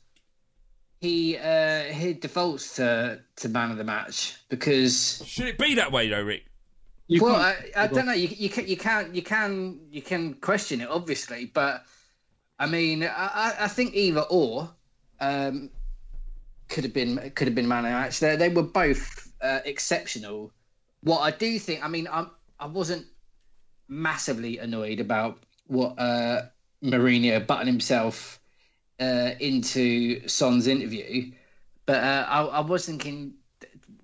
[1.01, 5.91] he uh, he defaults to to man of the match because should it be that
[5.91, 6.45] way though, Rick?
[7.08, 8.13] You well, I, I, don't know.
[8.13, 11.86] You, you can you can you can you can question it, obviously, but
[12.58, 14.69] I mean, I, I think either or
[15.19, 15.69] um,
[16.69, 18.19] could have been could have been man of the match.
[18.19, 20.51] They, they were both uh, exceptional.
[21.01, 23.06] What I do think, I mean, I'm I wasn't
[23.88, 26.43] massively annoyed about what uh,
[26.84, 28.39] Mourinho buttoned himself
[28.99, 31.32] uh, into Son's interview,
[31.86, 33.34] but uh, I, I was thinking,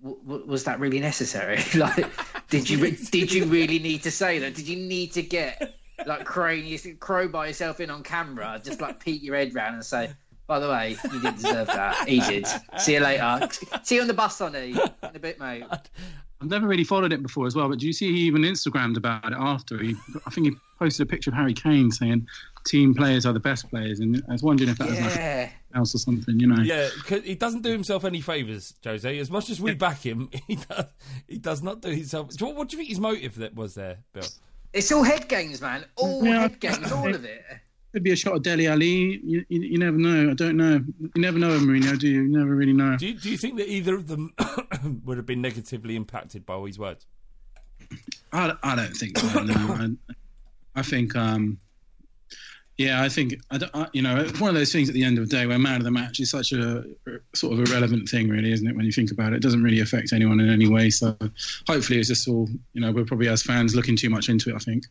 [0.04, 1.60] w- was that really necessary?
[1.76, 2.06] like,
[2.50, 4.56] did you re- did you really need to say that?
[4.56, 8.82] Did you need to get like crowing you crow by yourself in on camera, just
[8.82, 10.12] like peek your head round and say,
[10.48, 12.10] by the way, you didn't deserve that.
[12.10, 12.46] He did.
[12.78, 13.48] See you later.
[13.84, 14.72] See you on the bus, Sonny.
[14.72, 15.64] In a bit, mate.
[16.42, 18.98] I've never really followed it before as well, but do you see he even Instagrammed
[18.98, 19.78] about it after?
[19.78, 22.28] He, I think he posted a picture of Harry Kane saying
[22.66, 25.06] team players are the best players, and I was wondering if that yeah.
[25.06, 26.62] was like else or something, you know?
[26.64, 29.20] Yeah, cuz he doesn't do himself any favors, Jose.
[29.20, 30.86] As much as we back him, he does,
[31.28, 32.30] he does not do himself.
[32.42, 34.24] What do you think his motive that was there, Bill?
[34.74, 35.86] It's all head games, man.
[35.96, 37.44] All yeah, head games, all of it.
[37.94, 39.20] Could be a shot of Dele Alli.
[39.24, 40.32] You, you, you, never know.
[40.32, 40.82] I don't know.
[41.00, 42.22] You never know, Mourinho, do you?
[42.22, 42.96] You never really know.
[42.98, 44.34] Do you, do you think that either of them
[45.06, 47.06] would have been negatively impacted by all these words?
[48.32, 49.44] I, I don't think so.
[49.44, 49.54] No.
[50.10, 51.60] I, I think, um,
[52.78, 55.30] yeah, I think, I I, you know, one of those things at the end of
[55.30, 56.86] the day where man of the match is such a
[57.36, 58.76] sort of irrelevant thing, really, isn't it?
[58.76, 60.90] When you think about it, it doesn't really affect anyone in any way.
[60.90, 61.18] So
[61.68, 64.56] hopefully it's just all, you know, we're probably as fans looking too much into it,
[64.56, 64.86] I think.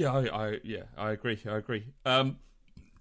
[0.00, 1.38] Yeah, I, I yeah, I agree.
[1.46, 1.84] I agree.
[2.06, 2.38] Um,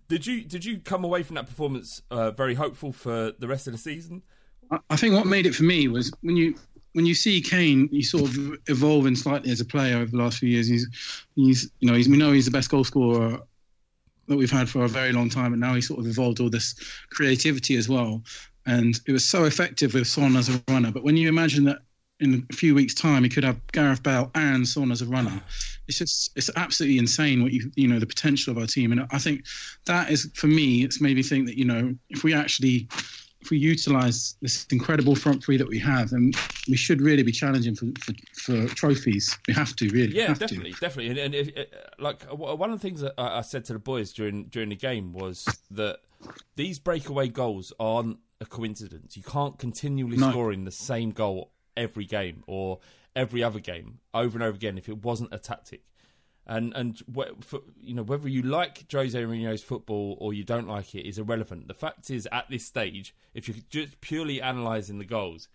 [0.10, 3.68] did you did you come away from that performance uh, very hopeful for the rest
[3.68, 4.22] of the season?
[4.70, 6.56] I, I think what made it for me was when you
[6.92, 10.40] when you see Kane, he's sort of evolving slightly as a player over the last
[10.40, 10.68] few years.
[10.68, 13.40] He's he's you know he's we know he's the best goal scorer
[14.28, 16.50] that we've had for a very long time, and now he's sort of evolved all
[16.50, 16.76] this
[17.12, 18.22] creativity as well.
[18.66, 20.92] And it was so effective with Son as a runner.
[20.92, 21.80] But when you imagine that
[22.20, 25.42] in a few weeks' time, he could have Gareth Bale and Son as a runner.
[25.88, 29.08] It's just it's absolutely insane what you you know the potential of our team, and
[29.12, 29.46] I think
[29.86, 30.84] that is for me.
[30.84, 32.88] It's made me think that you know if we actually
[33.42, 36.34] if we utilise this incredible front three that we have, then
[36.68, 38.14] we should really be challenging for for,
[38.68, 39.38] for trophies.
[39.48, 40.16] We have to really.
[40.16, 40.80] Yeah, definitely, to.
[40.80, 41.10] definitely.
[41.12, 41.64] And, and if, uh,
[41.98, 45.14] like one of the things that I said to the boys during during the game
[45.14, 46.00] was that
[46.56, 49.16] these breakaway goals aren't a coincidence.
[49.16, 50.32] You can't continually no.
[50.32, 52.80] scoring the same goal every game or
[53.16, 55.82] every other game over and over again if it wasn't a tactic.
[56.46, 57.00] And and
[57.42, 61.20] for, you know whether you like Jose Mourinho's football or you don't like it is
[61.20, 61.68] irrelevant.
[61.68, 65.48] The fact is, at this stage, if you're just purely analysing the goals,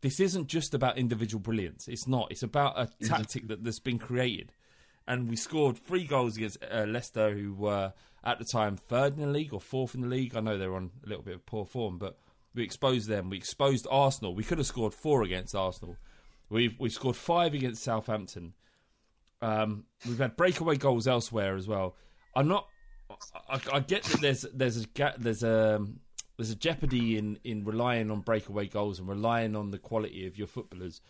[0.00, 1.86] this isn't just about individual brilliance.
[1.86, 2.32] It's not.
[2.32, 4.52] It's about a tactic that, that's been created.
[5.06, 7.92] And we scored three goals against uh, Leicester, who were
[8.24, 10.34] at the time third in the league or fourth in the league.
[10.34, 12.18] I know they're on a little bit of poor form, but
[12.56, 13.30] we exposed them.
[13.30, 14.34] We exposed Arsenal.
[14.34, 15.96] We could have scored four against Arsenal.
[16.48, 18.54] We've we've scored five against Southampton.
[19.42, 21.96] Um, we've had breakaway goals elsewhere as well.
[22.34, 22.66] I'm not.
[23.48, 25.84] I, I get that there's there's a there's a
[26.36, 30.38] there's a jeopardy in in relying on breakaway goals and relying on the quality of
[30.38, 31.00] your footballers.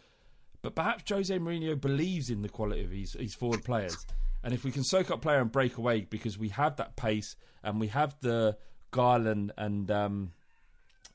[0.62, 4.04] But perhaps Jose Mourinho believes in the quality of his, his forward players.
[4.42, 7.36] And if we can soak up player and break away because we have that pace
[7.62, 8.56] and we have the
[8.90, 10.32] Garland and um,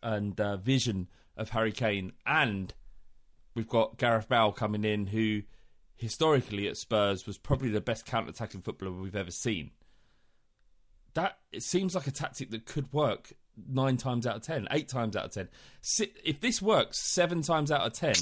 [0.04, 2.74] and uh, vision of Harry Kane, and
[3.56, 5.42] we've got Gareth Bale coming in, who
[5.96, 9.72] historically at Spurs was probably the best counter-attacking footballer we've ever seen.
[11.14, 13.34] That it seems like a tactic that could work
[13.70, 15.50] nine times out of ten, eight times out of ten.
[16.24, 18.16] If this works seven times out of ten,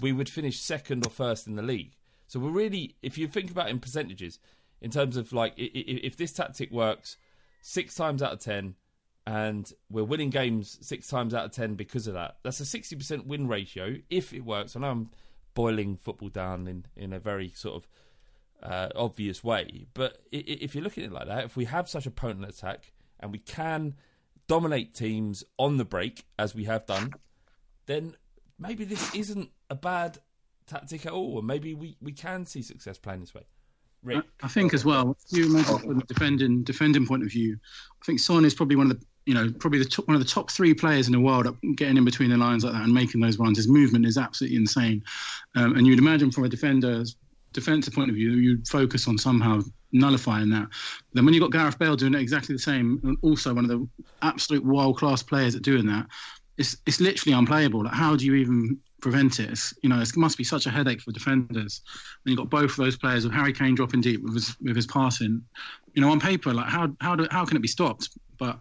[0.00, 1.96] we would finish second or first in the league.
[2.26, 4.38] So we're really, if you think about it in percentages,
[4.80, 7.16] in terms of like, if this tactic works
[7.60, 8.74] six times out of ten,
[9.26, 12.36] and we're winning games six times out of ten because of that.
[12.42, 14.76] That's a sixty percent win ratio if it works.
[14.76, 15.10] I know I'm
[15.54, 17.88] boiling football down in in a very sort of
[18.62, 22.06] uh, obvious way, but if you're looking at it like that, if we have such
[22.06, 23.94] a potent attack and we can
[24.48, 27.12] dominate teams on the break as we have done,
[27.86, 28.16] then
[28.58, 30.18] maybe this isn't a bad
[30.66, 33.46] tactic at all, and maybe we, we can see success playing this way.
[34.02, 34.24] Rick.
[34.42, 35.16] I think as well.
[35.28, 37.58] You imagine from the defending defending point of view,
[38.00, 40.20] I think Son is probably one of the you know, probably the top, one of
[40.20, 42.92] the top three players in the world getting in between the lines like that and
[42.92, 43.58] making those runs.
[43.58, 45.04] His movement is absolutely insane.
[45.54, 47.04] Um, and you'd imagine from a defender
[47.52, 49.60] defensive point of view, you'd focus on somehow
[49.92, 50.66] nullifying that.
[51.12, 53.88] Then when you've got Gareth Bale doing exactly the same, and also one of the
[54.22, 56.06] absolute world class players at doing that,
[56.58, 57.84] it's it's literally unplayable.
[57.84, 59.50] Like, how do you even prevent it?
[59.50, 61.82] It's, you know, it must be such a headache for defenders
[62.24, 64.74] when you've got both of those players with Harry Kane dropping deep with his with
[64.74, 65.40] his passing.
[65.94, 68.10] You know, on paper, like how how do, how can it be stopped?
[68.38, 68.58] But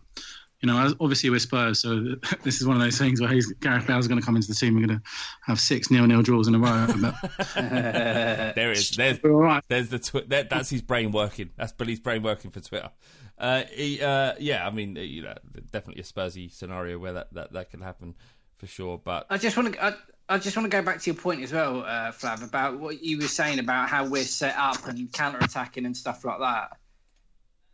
[0.61, 3.87] you know, obviously we're Spurs, so this is one of those things where he's, Gareth
[3.87, 4.75] Bale's going to come into the team.
[4.75, 5.05] We're going to
[5.45, 6.87] have six nil-nil draws in a row.
[7.01, 7.15] But
[7.55, 8.91] there it is.
[8.91, 9.63] There's, All right.
[9.69, 11.51] there's the twi- that, that's his brain working.
[11.55, 12.89] That's Billy's brain working for Twitter.
[13.37, 15.35] Uh, he, uh, yeah, I mean, uh, you know,
[15.71, 18.15] definitely a Spursy scenario where that, that, that can happen
[18.57, 18.97] for sure.
[18.97, 19.83] But I just want to.
[19.83, 19.93] I,
[20.27, 23.01] I just want to go back to your point as well, uh, Flav, about what
[23.01, 26.77] you were saying about how we're set up and counter attacking and stuff like that.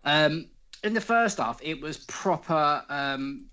[0.05, 0.47] Um,
[0.83, 2.83] in the first half, it was proper.
[2.89, 3.45] Um,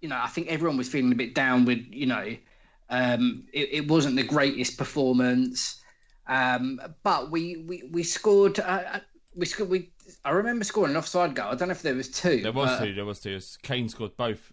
[0.00, 1.84] you know, I think everyone was feeling a bit down with.
[1.90, 2.36] You know,
[2.90, 5.82] um, it, it wasn't the greatest performance,
[6.26, 8.58] um, but we we we scored.
[8.60, 9.00] Uh,
[9.34, 9.70] we scored.
[9.70, 9.90] We
[10.24, 11.46] I remember scoring an offside goal.
[11.46, 12.42] I don't know if there was two.
[12.42, 12.94] there was but- two.
[12.94, 13.38] There was two.
[13.62, 14.52] Kane scored both.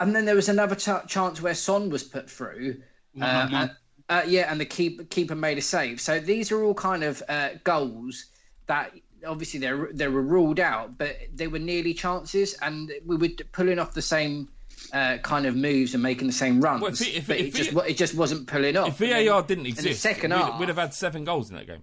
[0.00, 2.80] and then there was another ch- chance where Son was put through.
[3.20, 3.70] Uh, One-on-one.
[3.70, 3.74] uh,
[4.10, 6.00] uh, yeah, and the keep, keeper made a save.
[6.00, 8.26] So these are all kind of uh, goals
[8.66, 8.92] that
[9.26, 13.28] obviously they were- they were ruled out, but they were nearly chances, and we were
[13.52, 14.48] pulling off the same
[14.92, 16.80] uh, kind of moves and making the same runs.
[16.80, 18.88] Well, if it- if- but if it, just, it- it just wasn't pulling off.
[19.00, 21.82] If VAR didn't exist, second we'd, half, we'd have had seven goals in that game.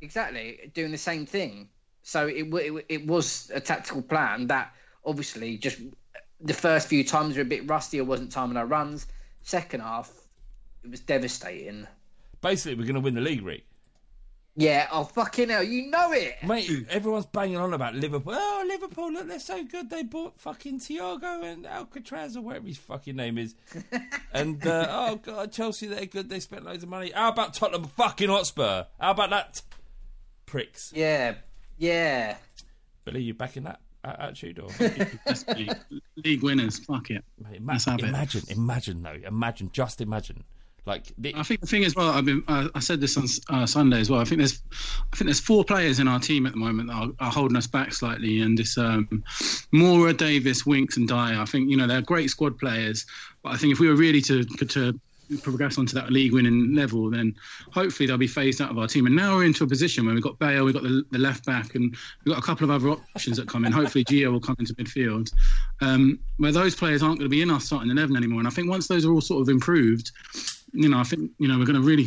[0.00, 1.68] exactly doing the same thing.
[2.02, 5.78] So it, it it was a tactical plan that obviously just
[6.40, 9.06] the first few times were a bit rusty or wasn't timing our runs.
[9.42, 10.10] Second half,
[10.82, 11.86] it was devastating.
[12.40, 13.64] Basically, we're going to win the league, Rick.
[14.60, 16.34] Yeah, oh fucking hell, you know it.
[16.46, 18.34] Mate, everyone's banging on about Liverpool.
[18.36, 19.88] Oh, Liverpool, look, they're so good.
[19.88, 23.54] They bought fucking Thiago and Alcatraz or whatever his fucking name is.
[24.34, 26.28] and, uh, oh, God, Chelsea, they're good.
[26.28, 27.10] They spent loads of money.
[27.14, 28.84] How about Tottenham fucking Hotspur?
[29.00, 29.62] How about that?
[30.46, 30.92] Pricks.
[30.94, 31.36] Yeah,
[31.78, 32.36] yeah.
[33.04, 34.58] Billy, you back in that a- attitude?
[34.58, 34.68] Or?
[36.24, 36.78] League winners.
[36.80, 37.24] Fuck it.
[37.42, 38.08] Mate, Let's ima- have it.
[38.08, 39.16] imagine, imagine, though.
[39.26, 40.44] Imagine, just imagine.
[40.86, 42.10] Like, I think the thing as well.
[42.10, 42.42] I've been.
[42.48, 44.20] I, I said this on uh, Sunday as well.
[44.20, 44.62] I think there's.
[45.12, 47.56] I think there's four players in our team at the moment that are, are holding
[47.56, 49.22] us back slightly, and it's um,
[49.72, 51.38] Moura, Davies, Winks, and Dier.
[51.38, 53.06] I think you know they're great squad players,
[53.42, 54.98] but I think if we were really to to
[55.42, 57.32] progress onto that league winning level, then
[57.72, 59.06] hopefully they'll be phased out of our team.
[59.06, 61.46] And now we're into a position where we've got Bale, we've got the, the left
[61.46, 63.70] back, and we've got a couple of other options that come in.
[63.70, 65.32] Hopefully Gio will come into midfield,
[65.82, 68.40] um, where those players aren't going to be in our starting eleven anymore.
[68.40, 70.10] And I think once those are all sort of improved,
[70.72, 72.06] you know, I think you know we're going to really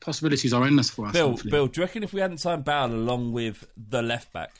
[0.00, 1.12] possibilities are endless for us.
[1.12, 1.50] Bill, hopefully.
[1.50, 4.52] Bill, do you reckon if we hadn't signed Bale along with the left back,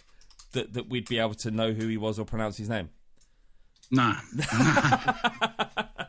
[0.53, 2.88] that, that we'd be able to know who he was or pronounce his name?
[3.92, 4.16] Nah.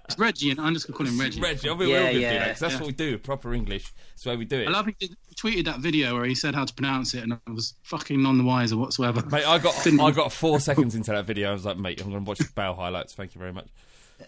[0.06, 1.42] it's Reggie, and I'm just going to call him Reggie.
[1.42, 2.40] Reggie, I mean, we're Yeah, all going to do yeah.
[2.40, 2.80] that 'cause that's Yeah.
[2.80, 3.18] what we do.
[3.18, 3.84] Proper English.
[4.12, 4.68] That's the way we do it.
[4.68, 7.52] I love he tweeted that video where he said how to pronounce it, and I
[7.52, 9.24] was fucking none the wiser whatsoever.
[9.30, 11.50] Mate, I got I got four seconds into that video.
[11.50, 13.14] I was like, mate, I'm going to watch the Bale highlights.
[13.14, 13.68] Thank you very much.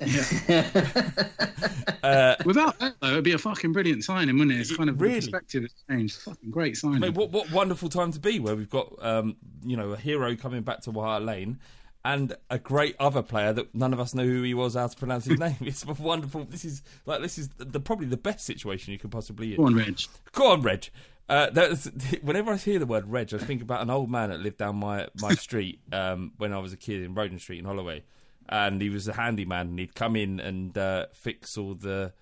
[2.45, 4.61] Without that, though, it'd be a fucking brilliant signing, wouldn't it?
[4.61, 5.15] It's kind of Really?
[5.15, 6.15] the perspective has changed.
[6.21, 6.99] Fucking great signing.
[6.99, 10.35] Mate, what what wonderful time to be where we've got um, you know a hero
[10.35, 11.59] coming back to White Lane
[12.05, 14.95] and a great other player that none of us know who he was, how to
[14.95, 15.57] pronounce his name.
[15.61, 16.45] It's wonderful.
[16.45, 19.55] This is like this is the probably the best situation you could possibly.
[19.55, 20.01] Go on, Reg.
[20.31, 20.89] Go on, Reg.
[21.29, 21.85] Uh, that's,
[22.21, 24.77] whenever I hear the word Reg, I think about an old man that lived down
[24.77, 28.03] my, my street um, when I was a kid in Roden Street in Holloway.
[28.49, 32.13] And he was a handyman, and he'd come in and uh, fix all the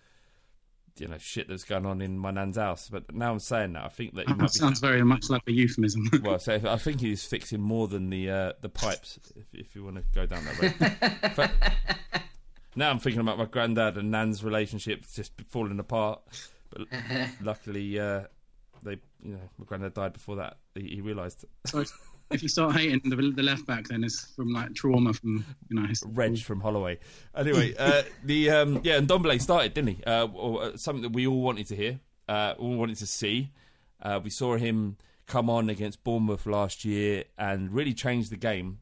[0.97, 2.89] you know shit that's going on in my nan's house.
[2.89, 5.43] But now I'm saying that, I think that That might be sounds very much like
[5.47, 6.09] a euphemism.
[6.23, 9.19] well, so I think he's fixing more than the uh, the pipes.
[9.35, 11.51] If, if you want to go down that road.
[12.75, 16.21] Now I'm thinking about my granddad and Nan's relationship just falling apart.
[16.69, 16.87] But
[17.41, 18.23] luckily, uh,
[18.83, 20.57] they you know my granddad died before that.
[20.75, 21.45] He, he realised
[22.31, 25.79] if you start hating the, the left back, then it's from like trauma from you
[25.79, 26.99] know Reg from Holloway.
[27.35, 30.03] Anyway, uh, the um, yeah, and Ndombele started, didn't he?
[30.03, 33.51] Uh, or, uh, something that we all wanted to hear, uh, all wanted to see.
[34.01, 38.79] Uh, we saw him come on against Bournemouth last year and really change the game.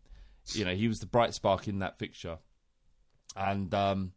[0.52, 2.38] You know, he was the bright spark in that fixture,
[3.36, 4.14] and um,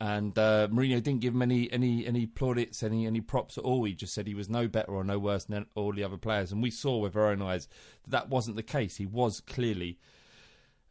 [0.00, 3.84] and uh, Mourinho didn't give him any any any plaudits, any any props at all.
[3.84, 6.52] He just said he was no better or no worse than all the other players,
[6.52, 7.68] and we saw with our own eyes
[8.04, 8.96] that that wasn't the case.
[8.96, 9.98] He was clearly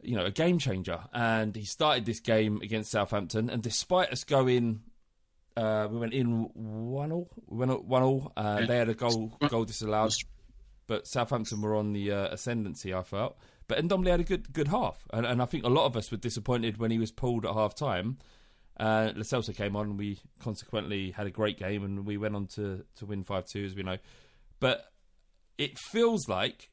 [0.01, 0.99] you know, a game changer.
[1.13, 4.81] And he started this game against Southampton, and despite us going,
[5.57, 7.29] uh, we went in one all.
[7.47, 8.31] We went one all.
[8.35, 8.65] Uh.
[8.65, 10.15] They had a goal goal disallowed,
[10.87, 12.93] but Southampton were on the uh, ascendancy.
[12.93, 13.37] I felt,
[13.67, 16.11] but Ndombele had a good good half, and, and I think a lot of us
[16.11, 18.17] were disappointed when he was pulled at half time.
[18.79, 22.35] Uh, Lo Celso came on, and we consequently had a great game, and we went
[22.35, 23.97] on to to win five two, as we know.
[24.59, 24.85] But
[25.57, 26.69] it feels like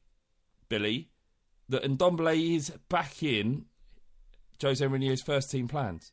[0.69, 1.09] Billy
[1.69, 3.65] that Ndombele is back in
[4.61, 6.11] Jose Mourinho's first team plans.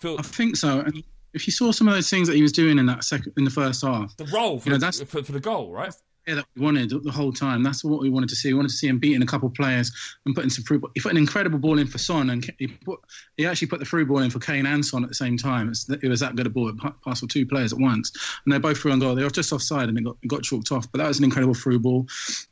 [0.00, 0.80] Feel, I think so.
[0.80, 1.02] And
[1.32, 3.44] if you saw some of those things that he was doing in that second, in
[3.44, 5.94] the first half, the role for, you know, the, that's for, for the goal, right?
[6.26, 7.62] That we wanted the whole time.
[7.62, 8.50] That's what we wanted to see.
[8.50, 9.92] We wanted to see him beating a couple of players
[10.26, 10.80] and putting some through.
[10.80, 13.00] Ball he put an incredible ball in for Son, and he put
[13.36, 15.72] he actually put the through ball in for Kane and Son at the same time.
[16.02, 16.68] It was that good a ball.
[16.68, 18.12] It passed for two players at once,
[18.44, 19.14] and they both threw on goal.
[19.14, 20.90] They were just offside, and it got it got chalked off.
[20.92, 22.06] But that was an incredible through ball,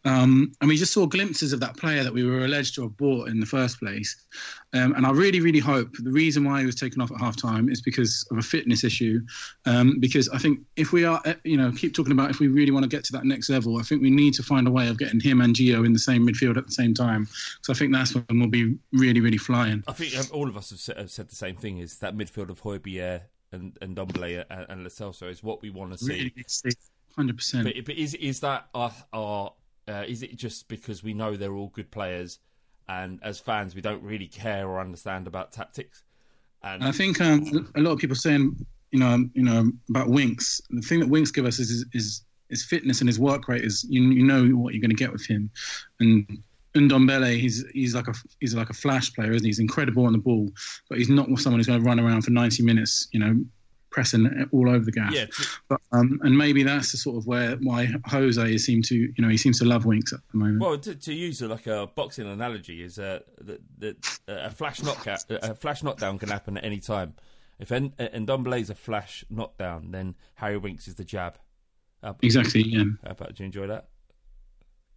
[0.05, 2.97] um, and we just saw glimpses of that player that we were alleged to have
[2.97, 4.17] bought in the first place.
[4.75, 7.73] Um, and I really, really hope the reason why he was taken off at halftime
[7.73, 9.21] is because of a fitness issue.
[9.65, 12.49] Um, because I think if we are, eh, you know, keep talking about if we
[12.49, 14.71] really want to get to that next level, I think we need to find a
[14.71, 17.27] way of getting him and Gio in the same midfield at the same time.
[17.63, 19.83] So I think that's when we'll be really, really flying.
[19.89, 22.15] I think um, all of us have said, have said the same thing: is that
[22.15, 25.99] midfield of Højbjerg and and Ndombele and, and Lo Celso is what we want to
[25.99, 26.33] see.
[26.65, 26.75] Really,
[27.17, 27.65] hundred percent.
[27.65, 29.53] But, but is is that our, our
[29.89, 32.39] uh, is it just because we know they're all good players,
[32.89, 36.03] and as fans we don't really care or understand about tactics?
[36.63, 38.57] And I think um, a lot of people saying,
[38.91, 40.61] you know, you know about Winks.
[40.71, 43.65] The thing that Winks give us is is his fitness and his work rate.
[43.65, 45.51] Is you, you know what you're going to get with him,
[46.01, 46.43] and.
[46.75, 49.49] Ndombele, he's he's like a he's like a flash player, isn't he?
[49.49, 50.51] He's incredible on the ball,
[50.89, 53.43] but he's not someone who's going to run around for 90 minutes, you know,
[53.91, 55.13] pressing all over the gas.
[55.15, 55.27] Yeah.
[55.69, 59.29] But um, and maybe that's the sort of where why Jose seems to you know
[59.29, 60.61] he seems to love Winks at the moment.
[60.61, 65.25] Well, to, to use like a boxing analogy, is uh, that that a flash knockout,
[65.31, 67.15] a flash knockdown can happen at any time.
[67.59, 71.39] If en- Ndombele's a flash knockdown, then Harry Winks is the jab.
[72.03, 72.85] How Exactly, yeah.
[73.05, 73.89] How about, do you enjoy that?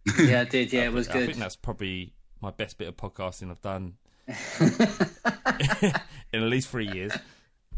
[0.18, 0.72] Yeah, I did.
[0.72, 1.26] Yeah, I it was think- I good.
[1.26, 3.94] think that's probably my best bit of podcasting I've done
[6.32, 7.12] in at least three years.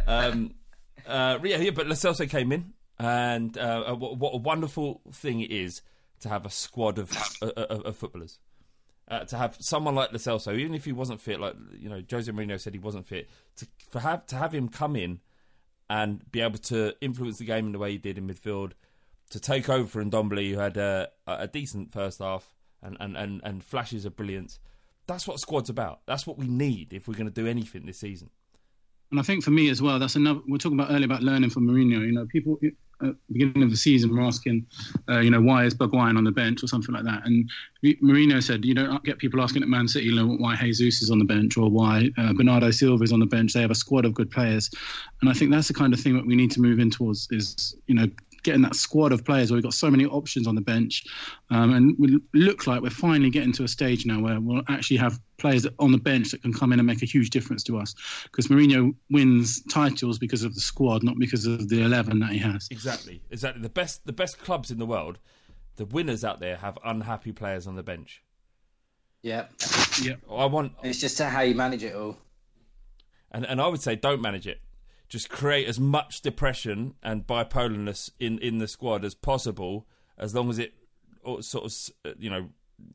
[0.06, 0.54] Um,
[1.06, 5.50] uh, yeah, yeah, but Celso came in, and uh, what, what a wonderful thing it
[5.50, 5.82] is
[6.20, 7.10] to have a squad of
[7.42, 8.38] of, of footballers.
[9.06, 12.30] Uh, to have someone like Celso, even if he wasn't fit, like you know, Jose
[12.30, 15.20] Mourinho said he wasn't fit, to for have to have him come in
[15.90, 18.72] and be able to influence the game in the way he did in midfield,
[19.30, 23.40] to take over for Ndombele, who had a, a decent first half and, and, and,
[23.44, 24.58] and flashes of brilliance.
[25.06, 26.00] That's what squad's about.
[26.06, 28.30] That's what we need if we're going to do anything this season.
[29.14, 30.40] And I think for me as well, that's another.
[30.48, 32.04] We're talking about earlier about learning from Mourinho.
[32.04, 34.66] You know, people at the beginning of the season were asking,
[35.08, 37.24] uh, you know, why is Bergwijn on the bench or something like that.
[37.24, 37.48] And
[37.84, 41.12] Mourinho said, you don't get people asking at Man City you know, why Jesus is
[41.12, 43.52] on the bench or why uh, Bernardo Silva is on the bench.
[43.52, 44.68] They have a squad of good players,
[45.20, 47.28] and I think that's the kind of thing that we need to move in towards.
[47.30, 48.08] Is you know.
[48.44, 51.04] Getting that squad of players where we've got so many options on the bench,
[51.50, 54.98] um, and we look like we're finally getting to a stage now where we'll actually
[54.98, 57.78] have players on the bench that can come in and make a huge difference to
[57.78, 57.94] us.
[58.24, 62.38] Because Mourinho wins titles because of the squad, not because of the eleven that he
[62.38, 62.68] has.
[62.70, 63.62] Exactly, exactly.
[63.62, 65.18] The best, the best clubs in the world,
[65.76, 68.22] the winners out there have unhappy players on the bench.
[69.22, 69.46] Yeah.
[70.02, 70.16] Yeah.
[70.30, 72.18] I want, It's just how you manage it all.
[73.30, 74.60] and and I would say don't manage it.
[75.14, 79.86] Just create as much depression and bipolarness in in the squad as possible,
[80.18, 80.74] as long as it
[81.22, 81.72] or sort of
[82.04, 82.48] uh, you know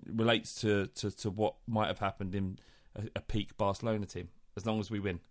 [0.05, 2.59] relates to to, to what might have happened in
[2.93, 4.27] a, a peak Barcelona team.
[4.57, 5.21] As long as we win,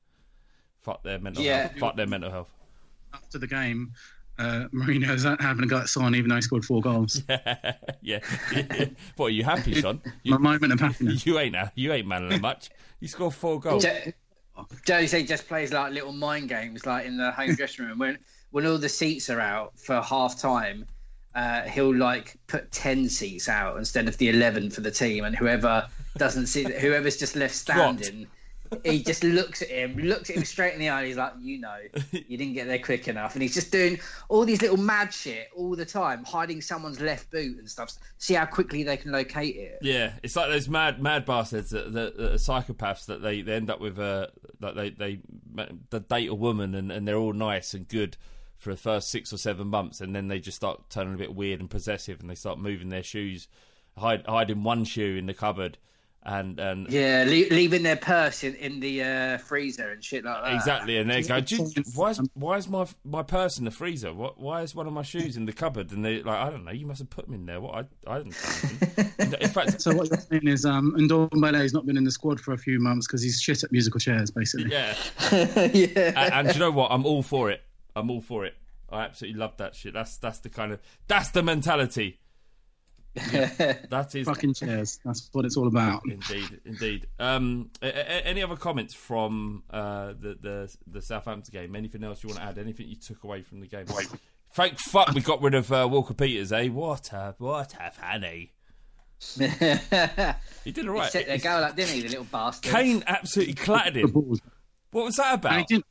[0.80, 1.64] fuck their mental Yeah.
[1.68, 1.78] health.
[1.78, 2.48] Fuck their mental health.
[3.12, 3.92] After the game,
[4.38, 7.22] uh, Mourinho's having a go at even though he scored four goals.
[8.00, 8.20] yeah.
[9.16, 10.00] what are you happy, son?
[10.24, 11.26] My moment of happiness.
[11.26, 11.70] You ain't now.
[11.74, 12.70] You ain't manning much.
[12.98, 13.84] You scored four goals.
[14.84, 17.98] Jo- Jose just plays like little mind games, like in the home dressing room.
[17.98, 18.18] When
[18.50, 20.86] when all the seats are out for half time,
[21.34, 25.36] uh, he'll like put ten seats out instead of the eleven for the team, and
[25.36, 28.26] whoever doesn't see, whoever's just left standing,
[28.84, 30.98] he just looks at him, looks at him straight in the eye.
[30.98, 31.76] And he's like, "You know,
[32.12, 33.98] you didn't get there quick enough," and he's just doing
[34.28, 37.92] all these little mad shit all the time, hiding someone's left boot and stuff.
[38.18, 39.78] See how quickly they can locate it.
[39.82, 43.54] Yeah, it's like those mad mad bastards that, that, that are psychopaths that they, they
[43.54, 45.20] end up with a that they they
[45.90, 48.16] they date a woman and, and they're all nice and good
[48.56, 51.34] for the first six or seven months and then they just start turning a bit
[51.34, 53.48] weird and possessive and they start moving their shoes,
[53.96, 55.78] hide hiding one shoe in the cupboard,
[56.28, 60.44] and and Yeah, le- leaving their purse in, in the uh, freezer and shit like
[60.44, 60.54] that.
[60.54, 64.12] Exactly, and they go, "Do "Why is why is my my purse in the freezer?
[64.12, 66.64] What why is one of my shoes in the cupboard?" And they like, "I don't
[66.64, 66.70] know.
[66.70, 67.60] You must have put them in there.
[67.60, 68.36] What I I didn't."
[69.40, 72.52] in fact, So what you're saying is, um, Ndombele's not been in the squad for
[72.52, 74.70] a few months because he's shit at musical chairs, basically.
[74.70, 74.94] yeah,
[75.32, 76.12] yeah.
[76.14, 76.92] and, and you know what?
[76.92, 77.62] I'm all for it.
[77.96, 78.54] I'm all for it.
[78.90, 79.94] I absolutely love that shit.
[79.94, 82.20] That's that's the kind of that's the mentality.
[83.90, 84.98] That is Fucking chairs.
[85.04, 86.02] That's what it's all about.
[86.06, 87.06] Indeed, indeed.
[87.18, 91.74] Um, a- a- any other comments from uh, the, the the Southampton game?
[91.76, 92.58] Anything else you want to add?
[92.58, 93.86] Anything you took away from the game?
[94.54, 96.68] Thank fuck we got rid of uh, Walker Peters, eh?
[96.68, 98.52] What a what a fanny.
[100.64, 101.10] He did all He right.
[101.12, 102.72] set their goal up, didn't he, the little bastard?
[102.72, 104.12] Kane absolutely clattered him.
[104.12, 105.82] What was that And he about?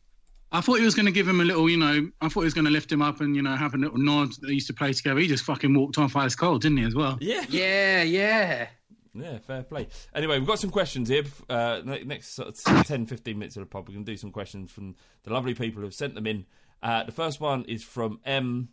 [0.51, 2.41] Didn't- I thought he was going to give him a little, you know, I thought
[2.41, 4.29] he was going to lift him up and, you know, have a little nod.
[4.41, 5.19] They used to play together.
[5.19, 7.17] He just fucking walked off ice cold, didn't he, as well?
[7.21, 7.43] Yeah.
[7.49, 8.67] Yeah, yeah.
[9.13, 9.87] Yeah, fair play.
[10.13, 11.23] Anyway, we've got some questions here.
[11.49, 14.31] Uh, next sort of 10, 15 minutes of the pub, we're going to do some
[14.31, 16.45] questions from the lovely people who've sent them in.
[16.83, 18.69] Uh, the first one is from M,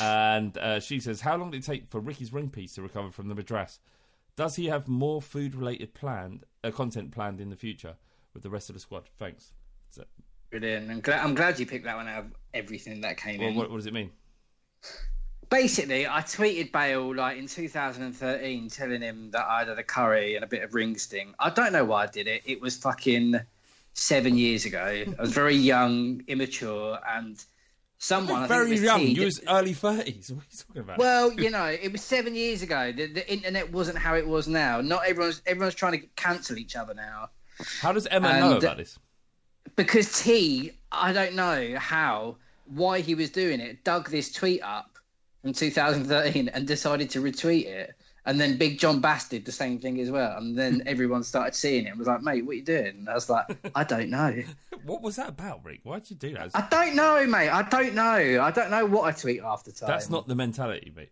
[0.00, 3.10] and uh, she says, "How long did it take for Ricky's ring piece to recover
[3.10, 3.78] from the madras?
[4.34, 7.96] Does he have more food-related planned uh, content planned in the future
[8.32, 9.10] with the rest of the squad?
[9.18, 9.52] Thanks."
[9.90, 10.04] So,
[10.50, 10.90] Brilliant.
[10.90, 13.54] I'm glad, I'm glad you picked that one out of everything that came well, in.
[13.54, 14.10] what, what does it mean?
[15.48, 20.42] Basically, I tweeted Bale like in 2013 telling him that I had a curry and
[20.42, 21.34] a bit of ring sting.
[21.38, 22.42] I don't know why I did it.
[22.46, 23.40] It was fucking
[23.94, 24.84] seven years ago.
[24.84, 27.42] I was very young, immature, and
[27.98, 28.98] someone I Very young.
[29.00, 30.32] T, You was early thirties.
[30.32, 30.98] What are you talking about?
[30.98, 32.90] Well, you know, it was seven years ago.
[32.90, 34.80] The, the internet wasn't how it was now.
[34.80, 37.30] Not everyone's everyone's trying to cancel each other now.
[37.80, 38.98] How does Emma And- know about this?
[39.76, 44.98] Because T, I don't know how, why he was doing it, dug this tweet up
[45.42, 47.94] from 2013 and decided to retweet it.
[48.24, 50.36] And then Big John Bass did the same thing as well.
[50.36, 52.86] And then everyone started seeing it and was like, mate, what are you doing?
[52.86, 54.42] And I was like, I don't know.
[54.84, 55.80] What was that about, Rick?
[55.82, 56.50] Why did you do that?
[56.54, 57.48] I don't know, mate.
[57.48, 58.40] I don't know.
[58.40, 59.88] I don't know what I tweet after time.
[59.88, 61.10] That's not the mentality, mate.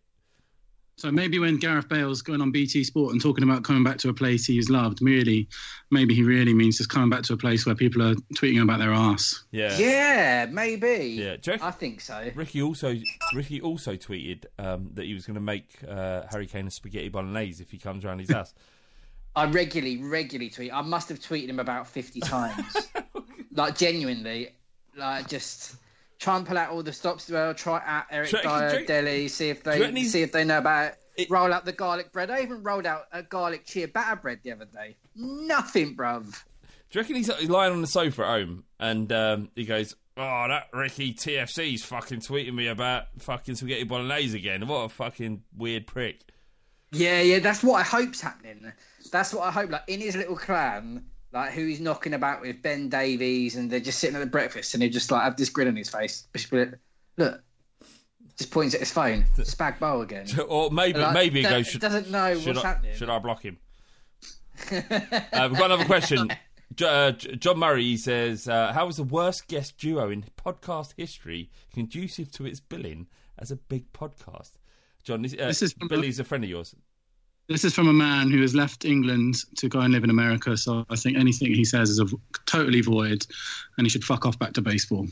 [0.97, 4.11] So maybe when Gareth Bale's going on BT Sport and talking about coming back to
[4.11, 5.49] a place he's loved, really,
[5.91, 8.79] maybe he really means just coming back to a place where people are tweeting about
[8.79, 9.45] their ass.
[9.51, 9.77] Yeah.
[9.77, 11.17] Yeah, maybe.
[11.19, 12.31] Yeah, do you reckon- I think so.
[12.37, 12.95] Ricky also
[13.35, 17.09] Ricky also tweeted um, that he was going to make uh, Harry Kane a spaghetti
[17.09, 18.55] bolognese if he comes around his ass.
[19.37, 20.73] I regularly, regularly tweet.
[20.73, 22.89] I must have tweeted him about fifty times,
[23.53, 24.51] like genuinely,
[24.97, 25.75] like just
[26.19, 27.55] try and pull out all the stops as well.
[27.55, 30.23] Try out Eric Do you reckon- do Dier, you- Dele, see if they he's- see
[30.23, 31.31] if they know about it.
[31.31, 32.31] Roll out the garlic bread.
[32.31, 34.97] I even rolled out a garlic ciabatta bread the other day.
[35.15, 36.25] Nothing, bruv.
[36.91, 39.95] Do you reckon he's he's lying on the sofa at home and um, he goes,
[40.17, 44.67] "Oh, that Ricky TFC's fucking tweeting me about fucking spaghetti bolognese again.
[44.67, 46.21] What a fucking weird prick."
[46.93, 48.73] Yeah, yeah, that's what I hope's happening.
[49.11, 49.71] That's what I hope.
[49.71, 51.05] Like in his little clan,
[51.35, 54.75] like who he's knocking about with Ben Davies, and they're just sitting at the breakfast,
[54.75, 56.27] and he just like have this grin on his face.
[56.35, 56.79] Just be like,
[57.17, 57.43] Look,
[58.39, 59.25] just points at his phone.
[59.37, 60.27] Spag bowl again.
[60.49, 62.95] Or maybe Like, maybe he goes, should, doesn't know should what's I, happening.
[62.97, 63.59] Should I block him?
[64.73, 66.31] uh, we've got another question.
[66.83, 72.33] Uh, John Murray says, uh, "How was the worst guest duo in podcast history conducive
[72.33, 73.07] to its billing
[73.39, 74.55] as a big podcast?"
[75.05, 76.75] John, this, uh, This is- Billy's a friend of yours.
[77.49, 80.57] This is from a man who has left England to go and live in America.
[80.57, 82.07] So I think anything he says is a,
[82.47, 83.27] totally void,
[83.77, 85.07] and he should fuck off back to baseball.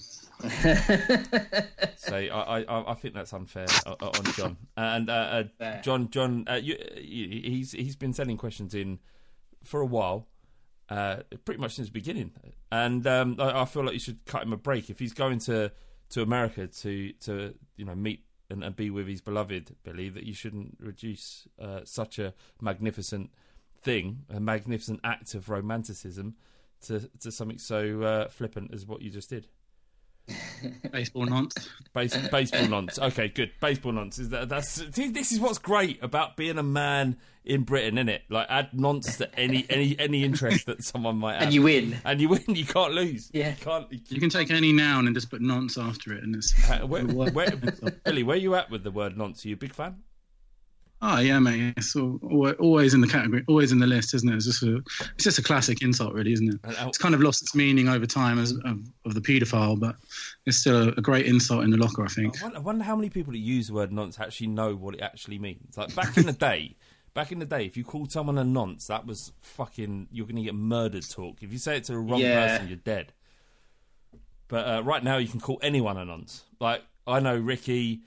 [2.02, 4.56] So I, I, I think that's unfair uh, uh, on John.
[4.76, 8.98] And uh, uh, John, John, uh, you, you, he's he's been sending questions in
[9.62, 10.26] for a while,
[10.88, 12.32] uh, pretty much since the beginning.
[12.72, 15.38] And um, I, I feel like you should cut him a break if he's going
[15.40, 15.70] to,
[16.10, 20.08] to America to to you know meet and, and be with his beloved Billy.
[20.08, 23.30] That you shouldn't reduce uh, such a magnificent
[23.82, 26.36] thing, a magnificent act of romanticism,
[26.82, 29.48] to to something so uh, flippant as what you just did.
[30.92, 31.68] Baseball nonce.
[31.94, 32.98] Base, baseball nonce.
[32.98, 33.50] Okay, good.
[33.60, 34.18] Baseball nonce.
[34.18, 38.08] Is that, that's see, this is what's great about being a man in Britain, isn't
[38.08, 38.22] it?
[38.28, 41.98] Like add nonce to any any any interest that someone might have, And you win.
[42.04, 42.44] and you win.
[42.46, 43.30] You can't lose.
[43.32, 43.50] Yeah.
[43.50, 43.86] you can't.
[44.08, 46.54] You can take any noun and just put nonce after it, and it's.
[46.70, 47.50] Uh, where, where,
[48.04, 49.44] Billy, where you at with the word nonce?
[49.44, 49.96] Are you a big fan?
[51.04, 51.74] Oh yeah, mate.
[51.76, 54.36] It's al- al- always in the category, always in the list, isn't it?
[54.36, 54.76] It's just a,
[55.16, 56.60] it's just a classic insult, really, isn't it?
[56.62, 59.96] And- It's kind of lost its meaning over time as of, of the paedophile, but
[60.46, 62.40] it's still a, a great insult in the locker, I think.
[62.40, 64.94] I wonder, I wonder how many people that use the word nonce actually know what
[64.94, 65.76] it actually means.
[65.76, 66.76] Like back in the day,
[67.14, 70.06] back in the day, if you called someone a nonce, that was fucking.
[70.12, 71.42] You're going to get murdered talk.
[71.42, 72.46] If you say it to the wrong Yeah.
[72.46, 73.12] person, you're dead.
[74.46, 76.44] But uh, right now, you can call anyone a nonce.
[76.60, 78.02] Like I know Ricky,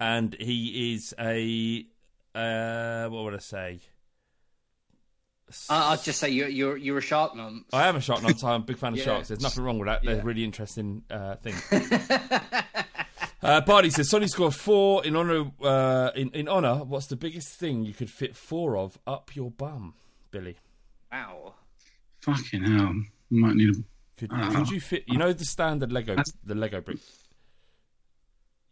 [0.00, 1.86] and he is a.
[2.34, 3.80] Uh, what would I say?
[5.68, 7.64] I, I'd just say you're you're you're a shark nonce.
[7.72, 8.44] I am a shark nonce.
[8.44, 9.04] I'm a big fan of Yeah.
[9.04, 9.28] sharks.
[9.28, 10.02] There's nothing wrong with that.
[10.04, 10.22] They're Yeah.
[10.22, 11.60] really interesting uh, things.
[13.42, 15.50] uh, Barney says Sonny scored four in honor.
[15.60, 19.50] Uh, in in honor, what's the biggest thing you could fit four of up your
[19.50, 19.94] bum,
[20.30, 20.56] Billy?
[21.10, 21.54] Wow.
[22.20, 22.94] Fucking hell,
[23.30, 23.82] you might need a.
[24.18, 25.04] Could, could you fit?
[25.08, 26.98] You know the standard Lego, That's- the Lego brick.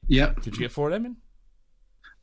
[0.07, 0.43] Yep.
[0.43, 1.17] Could you get four of them in?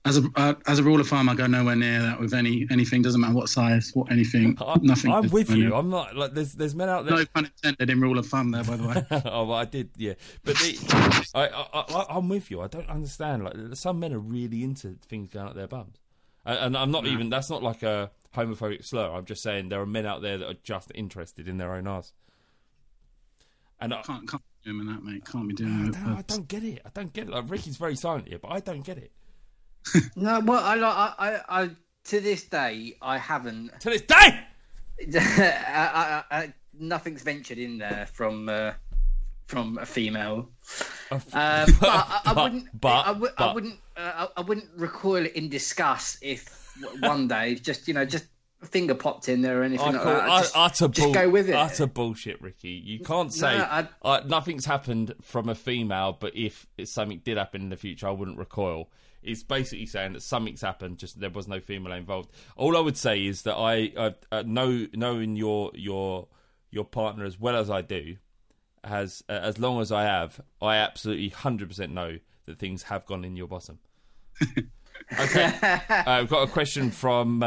[0.06, 2.68] As a uh, as a rule of thumb, I go nowhere near that with any
[2.70, 3.02] anything.
[3.02, 5.12] Doesn't matter what size, what anything, nothing.
[5.12, 5.66] I'm with you.
[5.70, 5.74] near.
[5.74, 7.18] I'm not like there's there's men out there.
[7.18, 9.06] No pun intended in rule of thumb there, by the way.
[9.26, 10.14] oh, well, I did, yeah.
[10.44, 12.62] But the, I, I, I, I'm with you.
[12.62, 13.44] I don't understand.
[13.46, 15.98] Like some men are really into things going up their bums,
[16.46, 17.10] and, and I'm not No.
[17.10, 17.30] even.
[17.30, 19.10] That's not like a homophobic slur.
[19.10, 21.88] I'm just saying there are men out there that are just interested in their own
[21.88, 22.14] ass.
[23.80, 25.26] And I can't can't be doing that, mate.
[25.26, 26.18] Can't be doing I that.
[26.20, 26.82] I don't get it.
[26.86, 27.32] I don't get it.
[27.32, 29.12] Like Ricky's very silent here, but I don't get it.
[30.16, 31.70] No, well, I, I, I, I,
[32.06, 33.72] to this day, I haven't.
[33.82, 34.40] To this day,
[35.20, 38.72] I, I, I, nothing's ventured in there from uh,
[39.48, 40.50] from a female.
[41.12, 41.20] Uh,
[41.80, 42.82] but I, I wouldn't.
[42.82, 43.80] but- I, I but- wouldn't.
[43.98, 48.26] Uh, I, I wouldn't recoil in disgust if one day, just you know, just
[48.66, 50.30] finger popped in there or anything I like that.
[50.30, 51.56] ut- Just, utter, just bull- go with it.
[51.56, 52.70] utter bullshit, Ricky.
[52.70, 57.38] You can't say No, I- uh, nothing's happened from a female, but if something did
[57.38, 58.90] happen in the future, I wouldn't recoil.
[59.24, 62.30] It's basically saying that something's happened, just there was no female involved.
[62.56, 66.28] All I would say is that I uh, uh, know knowing your your
[66.70, 68.18] your partner as well as I do,
[68.84, 73.08] has uh, as long as I have, I absolutely hundred percent know that things have
[73.08, 73.80] gone in your bottom.
[75.20, 77.44] Okay, uh, I've got a question from.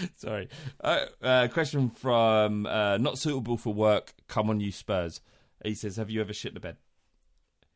[0.16, 0.48] Sorry.
[0.82, 4.14] Uh, uh, question from uh, not suitable for work.
[4.28, 5.20] Come on, you Spurs.
[5.64, 6.76] He says, "Have you ever shit the bed?"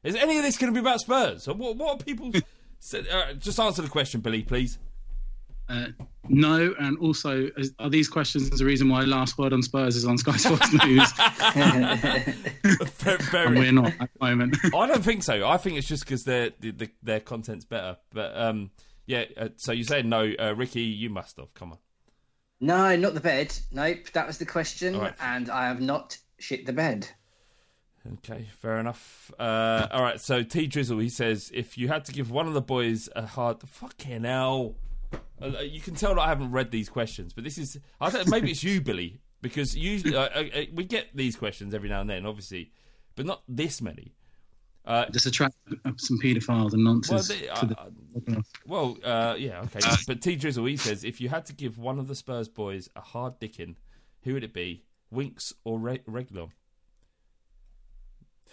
[0.03, 1.47] Is any of this going to be about Spurs?
[1.47, 1.77] What?
[1.77, 2.33] What are people?
[2.79, 4.79] said, uh, just answer the question, Billy, please.
[5.69, 5.87] Uh,
[6.29, 10.05] no, and also, is, are these questions the reason why Last Word on Spurs is
[10.05, 11.13] on Sky Sports News?
[13.31, 14.57] Very- and we're not at the moment.
[14.65, 15.47] I don't think so.
[15.49, 17.97] I think it's just because their the, the, their content's better.
[18.13, 18.71] But um,
[19.07, 19.25] yeah.
[19.37, 20.83] Uh, so you said no, uh, Ricky.
[20.83, 21.53] You must have.
[21.55, 21.79] Come on.
[22.61, 23.57] No, not the bed.
[23.71, 25.15] Nope, that was the question, right.
[25.21, 27.09] and I have not shit the bed.
[28.15, 29.33] Okay, fair enough.
[29.39, 32.55] Uh, all right, so T Drizzle he says if you had to give one of
[32.55, 34.77] the boys a hard fucking hell,
[35.43, 38.29] uh, you can tell that I haven't read these questions, but this is I don't,
[38.29, 42.01] maybe it's you, Billy, because usually uh, uh, uh, we get these questions every now
[42.01, 42.71] and then, obviously,
[43.17, 44.15] but not this many.
[44.87, 45.57] Uh, Just attract
[45.97, 47.29] some paedophiles and nonsense.
[47.29, 49.81] Well, they- to the- uh, Well, uh, yeah, okay.
[50.07, 52.89] But T Drizzle, he says, if you had to give one of the Spurs boys
[52.95, 53.75] a hard dicking,
[54.23, 54.85] who would it be?
[55.11, 56.51] Winks or Re- Reguilón?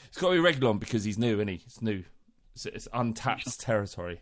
[0.07, 1.61] It's got to be Reguilón because he's new, isn't he?
[1.65, 2.03] It's new.
[2.55, 4.21] It's, it's untapped territory.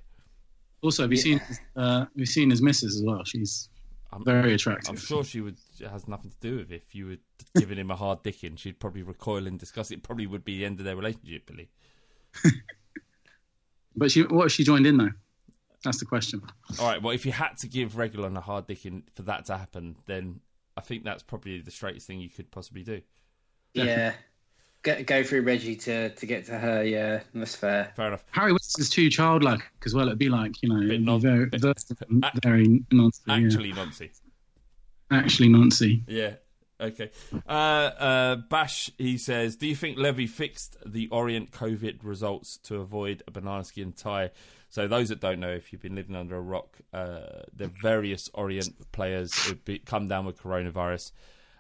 [0.81, 1.41] also, have you seen?
[1.75, 3.23] Uh, we've seen his missus as well.
[3.23, 3.69] She's
[4.25, 4.89] very attractive.
[4.89, 5.57] I'm sure she would
[5.89, 6.83] has nothing to do with it.
[6.87, 7.17] if you were
[7.59, 8.57] giving him a hard dicking.
[8.57, 9.91] She'd probably recoil in disgust.
[9.91, 11.69] It probably would be the end of their relationship, Billy.
[13.95, 15.11] But she, what if she joined in though?
[15.83, 16.41] That's the question.
[16.79, 17.01] All right.
[17.01, 20.39] Well, if you had to give Reguilón a hard dicking for that to happen, then
[20.77, 23.01] I think that's probably the straightest thing you could possibly do.
[23.73, 24.13] Yeah,
[24.83, 26.83] go, go through Reggie to to get to her.
[26.83, 27.91] Yeah, that's fair.
[27.95, 28.23] Fair enough.
[28.31, 30.07] Harry West is too childlike as well.
[30.07, 31.75] It'd be like you know, non- very, bit- very,
[32.43, 33.19] very noncy.
[33.27, 33.35] yeah.
[33.35, 34.11] Actually, Nancy.
[35.11, 36.01] actually noncy.
[36.07, 36.33] Yeah.
[36.81, 37.11] Okay.
[37.47, 42.77] Uh, uh, Bash, he says, do you think Levy fixed the Orient COVID results to
[42.77, 44.31] avoid a banana skin tie?
[44.69, 48.29] So those that don't know, if you've been living under a rock, uh, the various
[48.33, 51.11] Orient players be, come down with coronavirus.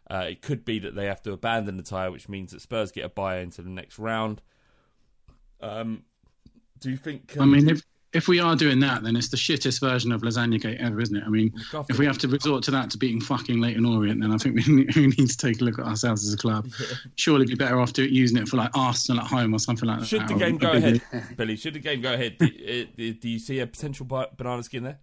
[0.09, 2.91] Uh, it could be that they have to abandon the tie, which means that Spurs
[2.91, 4.41] get a bye into the next round.
[5.61, 6.03] Um,
[6.79, 7.37] do you think?
[7.39, 7.83] I mean, if
[8.13, 11.15] if we are doing that, then it's the shittest version of lasagna gate ever, isn't
[11.15, 11.23] it?
[11.25, 11.53] I mean,
[11.89, 14.55] if we have to resort to that to beating fucking Leyton Orient, then I think
[14.55, 16.67] we need, we need to take a look at ourselves as a club.
[17.15, 19.99] Surely, be better off do, using it for like Arsenal at home or something like
[19.99, 20.05] that.
[20.05, 21.55] Should the game a go big ahead, Billy?
[21.55, 22.37] Should the game go ahead?
[22.37, 24.99] Do, uh, do you see a potential banana skin there?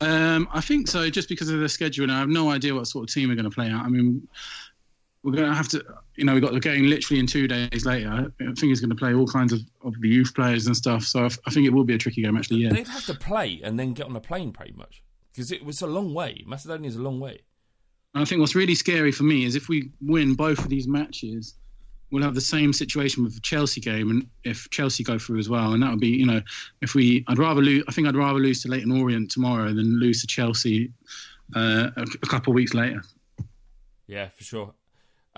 [0.00, 2.04] Um, I think so, just because of the schedule.
[2.04, 3.84] And I have no idea what sort of team we're going to play out.
[3.84, 4.26] I mean,
[5.22, 5.84] we're going to have to,
[6.18, 8.10] you know, we've got the game literally in two days later.
[8.40, 11.04] I think he's going to play all kinds of, of the youth players and stuff.
[11.04, 12.58] So I, f- I think it will be a tricky game, actually.
[12.58, 12.72] Yeah.
[12.72, 15.02] They'd have to play and then get on a plane, pretty much,
[15.32, 16.44] because it was a long way.
[16.44, 17.40] Macedonia's a long way.
[18.14, 20.88] And I think what's really scary for me is if we win both of these
[20.88, 21.54] matches,
[22.10, 25.48] we'll have the same situation with the Chelsea game, and if Chelsea go through as
[25.48, 26.42] well, and that would be, you know,
[26.80, 27.84] if we, I'd rather lose.
[27.86, 30.90] I think I'd rather lose to Leyton Orient tomorrow than lose to Chelsea
[31.54, 33.02] uh, a, a couple of weeks later.
[34.08, 34.74] Yeah, for sure.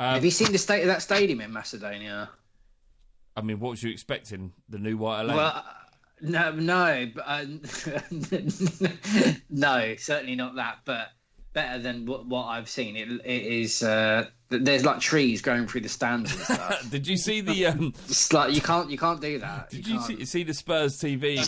[0.00, 2.30] Um, Have you seen the state of that stadium in Macedonia?
[3.36, 4.50] I mean, what was you expecting?
[4.70, 5.36] The new White Lane?
[5.36, 5.62] Well, uh,
[6.22, 7.44] no, no, but, uh,
[9.50, 10.78] no, certainly not that.
[10.86, 11.08] But
[11.52, 12.96] better than what, what I've seen.
[12.96, 13.82] It, it is.
[13.82, 16.86] Uh, there's like trees growing through the stands and stuff.
[16.90, 17.66] Did you see the?
[17.70, 19.68] Um, it's like you can't you can't do that.
[19.68, 21.46] did You you see, see the Spurs TV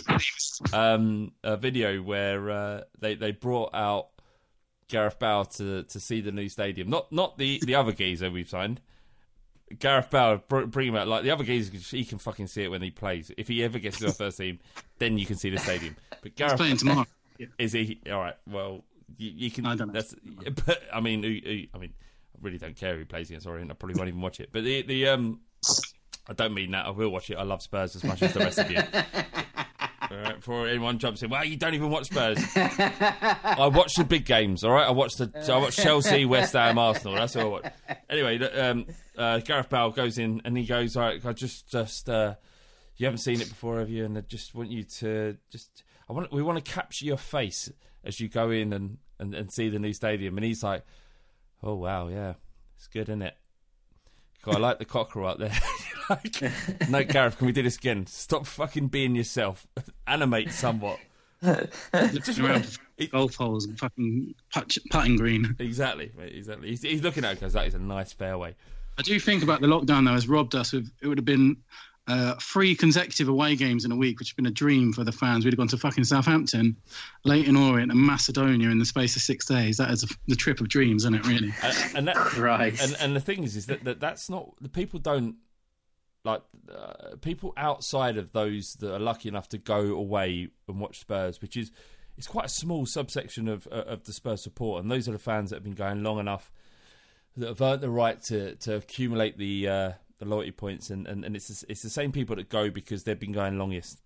[0.73, 4.09] um, a video where uh, they they brought out
[4.93, 6.89] Gareth Bale to to see the new stadium?
[6.89, 8.79] Not not the the other geezer we've signed.
[9.79, 11.07] Gareth Bale, bring him out.
[11.07, 13.31] Like the other guys, he can fucking see it when he plays.
[13.37, 14.59] If he ever gets to our first team,
[14.99, 15.95] then you can see the stadium.
[16.21, 17.05] But Gareth playing tomorrow.
[17.57, 18.35] Is he all right?
[18.47, 18.83] Well,
[19.17, 19.65] you, you can.
[19.65, 19.93] I don't know.
[19.93, 20.13] That's,
[20.65, 21.93] but I mean, who- who- I mean,
[22.35, 23.45] I really don't care who plays against.
[23.45, 24.49] Sorry, and I probably won't even watch it.
[24.51, 25.39] But the the um,
[26.29, 26.85] I don't mean that.
[26.85, 27.35] I will watch it.
[27.37, 28.77] I love Spurs as much as the rest of you.
[30.21, 32.37] Right, before anyone jumps in, well, you don't even watch Spurs.
[32.55, 34.63] I watch the big games.
[34.63, 37.15] All right, I watch the I watch Chelsea, West Ham, Arsenal.
[37.15, 37.73] That's all I watch.
[38.09, 38.85] Anyway, um,
[39.17, 42.35] uh, Gareth Bale goes in and he goes, "All right, I just just uh,
[42.97, 44.05] you haven't seen it before, have you?
[44.05, 47.71] And I just want you to just I want we want to capture your face
[48.03, 50.85] as you go in and, and, and see the new stadium." And he's like,
[51.63, 52.33] "Oh wow, yeah,
[52.77, 53.35] it's good, isn't it?"
[54.43, 55.57] God, I like the cockerel out there.
[56.09, 58.05] like, no, Gareth, can we do this again?
[58.07, 59.65] Stop fucking being yourself.
[60.07, 60.99] Animate somewhat.
[61.41, 62.77] Just around
[63.11, 65.55] golf holes and fucking putt, putting green.
[65.59, 66.69] Exactly, mate, exactly.
[66.69, 68.55] He's, he's looking at it because that is a nice fairway.
[68.97, 71.57] I do think about the lockdown though has robbed us of it would have been
[72.07, 75.03] uh, three consecutive away games in a week, which would have been a dream for
[75.03, 75.45] the fans.
[75.45, 76.75] We'd have gone to fucking Southampton,
[77.23, 79.77] Leyton Orient, and Macedonia in the space of six days.
[79.77, 81.27] That is a, the trip of dreams, isn't it?
[81.27, 81.53] Really.
[81.63, 82.79] And, and that, Right.
[82.81, 85.35] And and the thing is, is that, that that's not the people don't
[86.25, 86.41] like
[86.73, 91.41] uh, people outside of those that are lucky enough to go away and watch Spurs,
[91.41, 91.71] which is
[92.17, 95.19] it's quite a small subsection of uh, of the Spurs support, and those are the
[95.19, 96.51] fans that have been going long enough
[97.37, 99.91] that have earned the right to to accumulate the uh,
[100.23, 103.19] the loyalty points, and, and, and it's it's the same people that go because they've
[103.19, 104.01] been going longest.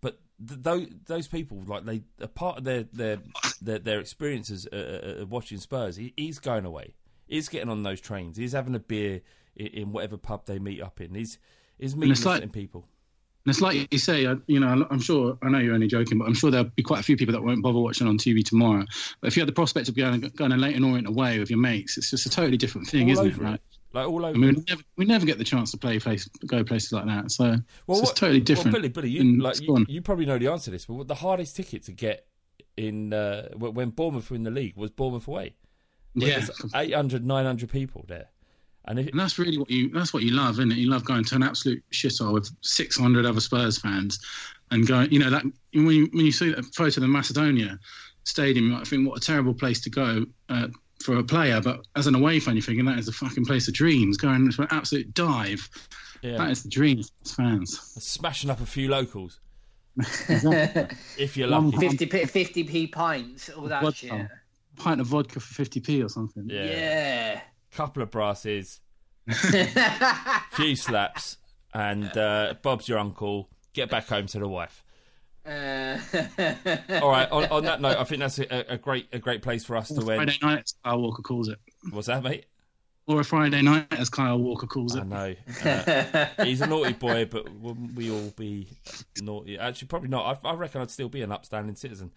[0.00, 3.18] But th- those those people, like they, a part of their their
[3.60, 6.94] their, their experiences uh, uh, watching Spurs, he, he's going away.
[7.26, 8.36] He's getting on those trains.
[8.36, 9.22] He's having a beer
[9.56, 11.14] in, in whatever pub they meet up in.
[11.14, 11.38] He's
[11.78, 12.88] he's meeting like- people.
[13.44, 16.24] And it's like you say, you know, I'm sure, I know you're only joking, but
[16.24, 18.84] I'm sure there'll be quite a few people that won't bother watching on TV tomorrow.
[19.20, 21.60] But if you had the prospect of going, going to Leyton Orient away with your
[21.60, 23.54] mates, it's just a totally different thing, All isn't it?
[23.54, 23.60] it.
[23.96, 24.34] Like, all over.
[24.34, 27.06] I mean, we never, we never get the chance to play place, go places like
[27.06, 27.30] that.
[27.30, 28.74] So Well, it's totally different.
[28.74, 31.08] Well, Billy, Billy, you, like, you, you probably know the answer to this, but what
[31.08, 32.26] the hardest ticket to get
[32.76, 35.54] in uh, when Bournemouth were in the league was Bournemouth away.
[36.14, 36.40] Yeah.
[36.40, 38.28] there's 800, 900 people there.
[38.84, 40.78] And if, And that's really what you that's what you love, isn't it?
[40.78, 44.20] You love going to an absolute shithole with six hundred other Spurs fans
[44.70, 45.42] and going you know, that
[45.72, 47.80] when you when you see that photo of the Macedonia
[48.22, 50.68] stadium, you might think what a terrible place to go uh,
[51.06, 53.66] for a player, but as an away fan you're thinking that is a fucking place
[53.68, 55.68] of dreams, going for an absolute dive.
[56.22, 56.36] Yeah.
[56.38, 57.78] That is the dream for fans.
[57.98, 59.40] smashing up a few locals,
[59.98, 60.96] Exactly.
[61.18, 61.76] if you're lucky.
[61.76, 63.96] 50p, 50p pints, all that Vodka.
[63.98, 64.26] shit.
[64.76, 66.50] Pint of vodka for fifty P or something.
[66.50, 66.64] Yeah.
[66.64, 67.40] Yeah.
[67.72, 68.80] Couple of brasses,
[70.52, 71.38] few slaps,
[71.72, 73.48] and uh, Bob's your uncle.
[73.72, 74.82] Get back home to the wife.
[75.46, 75.98] Uh,
[77.02, 77.30] All right.
[77.30, 79.88] On, on that note, I think that's a, a great a great place for us
[79.88, 80.42] to Friday end.
[80.42, 81.58] night, as Kyle Walker calls it.
[81.90, 82.46] What's that, mate?
[83.08, 85.02] Or a Friday night, as Kyle Walker calls it.
[85.02, 85.34] I know.
[85.64, 88.66] Uh, he's a naughty boy, but wouldn't we all be
[89.22, 89.56] naughty?
[89.56, 90.40] Actually, probably not.
[90.44, 92.10] I, I reckon I'd still be an upstanding citizen.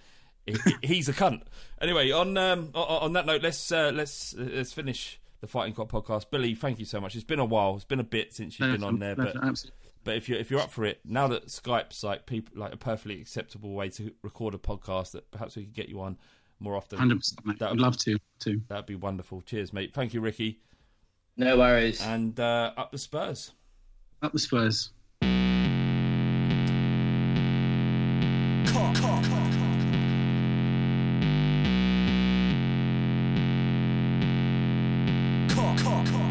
[0.47, 1.43] He, he's a cunt.
[1.79, 5.73] Anyway, on um, on, on that note, let's uh, let's uh, let's finish the Fighting
[5.73, 6.31] Cock podcast.
[6.31, 7.15] Billy, thank you so much.
[7.15, 7.75] It's been a while.
[7.75, 9.78] It's been a bit since you've been on there, but absolutely.
[10.03, 12.77] But if you're if you're up for it, now that Skype's like people like a
[12.77, 16.17] perfectly acceptable way to record a podcast, that perhaps we could get you on
[16.59, 16.97] more often.
[16.97, 17.59] Hundred percent, mate.
[17.59, 18.17] That I'd love to.
[18.39, 18.61] Too.
[18.67, 19.41] That'd be wonderful.
[19.41, 19.93] Cheers, mate.
[19.93, 20.59] Thank you, Ricky.
[21.37, 22.01] no worries.
[22.01, 23.51] And uh, up the Spurs.
[24.21, 24.91] Up the Spurs.
[35.51, 36.28] F-I-G-H-T-I-N-G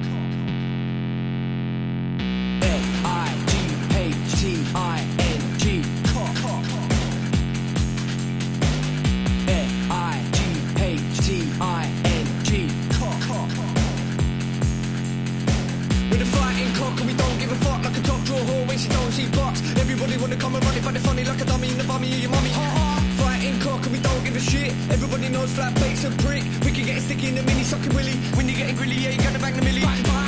[21.39, 22.51] like a dummy in the bummy of your mummy
[23.16, 24.72] Fighting cock and we don't give a shit.
[24.91, 26.43] Everybody knows flat bait's a prick.
[26.64, 28.14] We can get sticky in the mini sucking willy.
[28.36, 30.28] When you're getting grilly yeah you gotta bang the millie Bang bang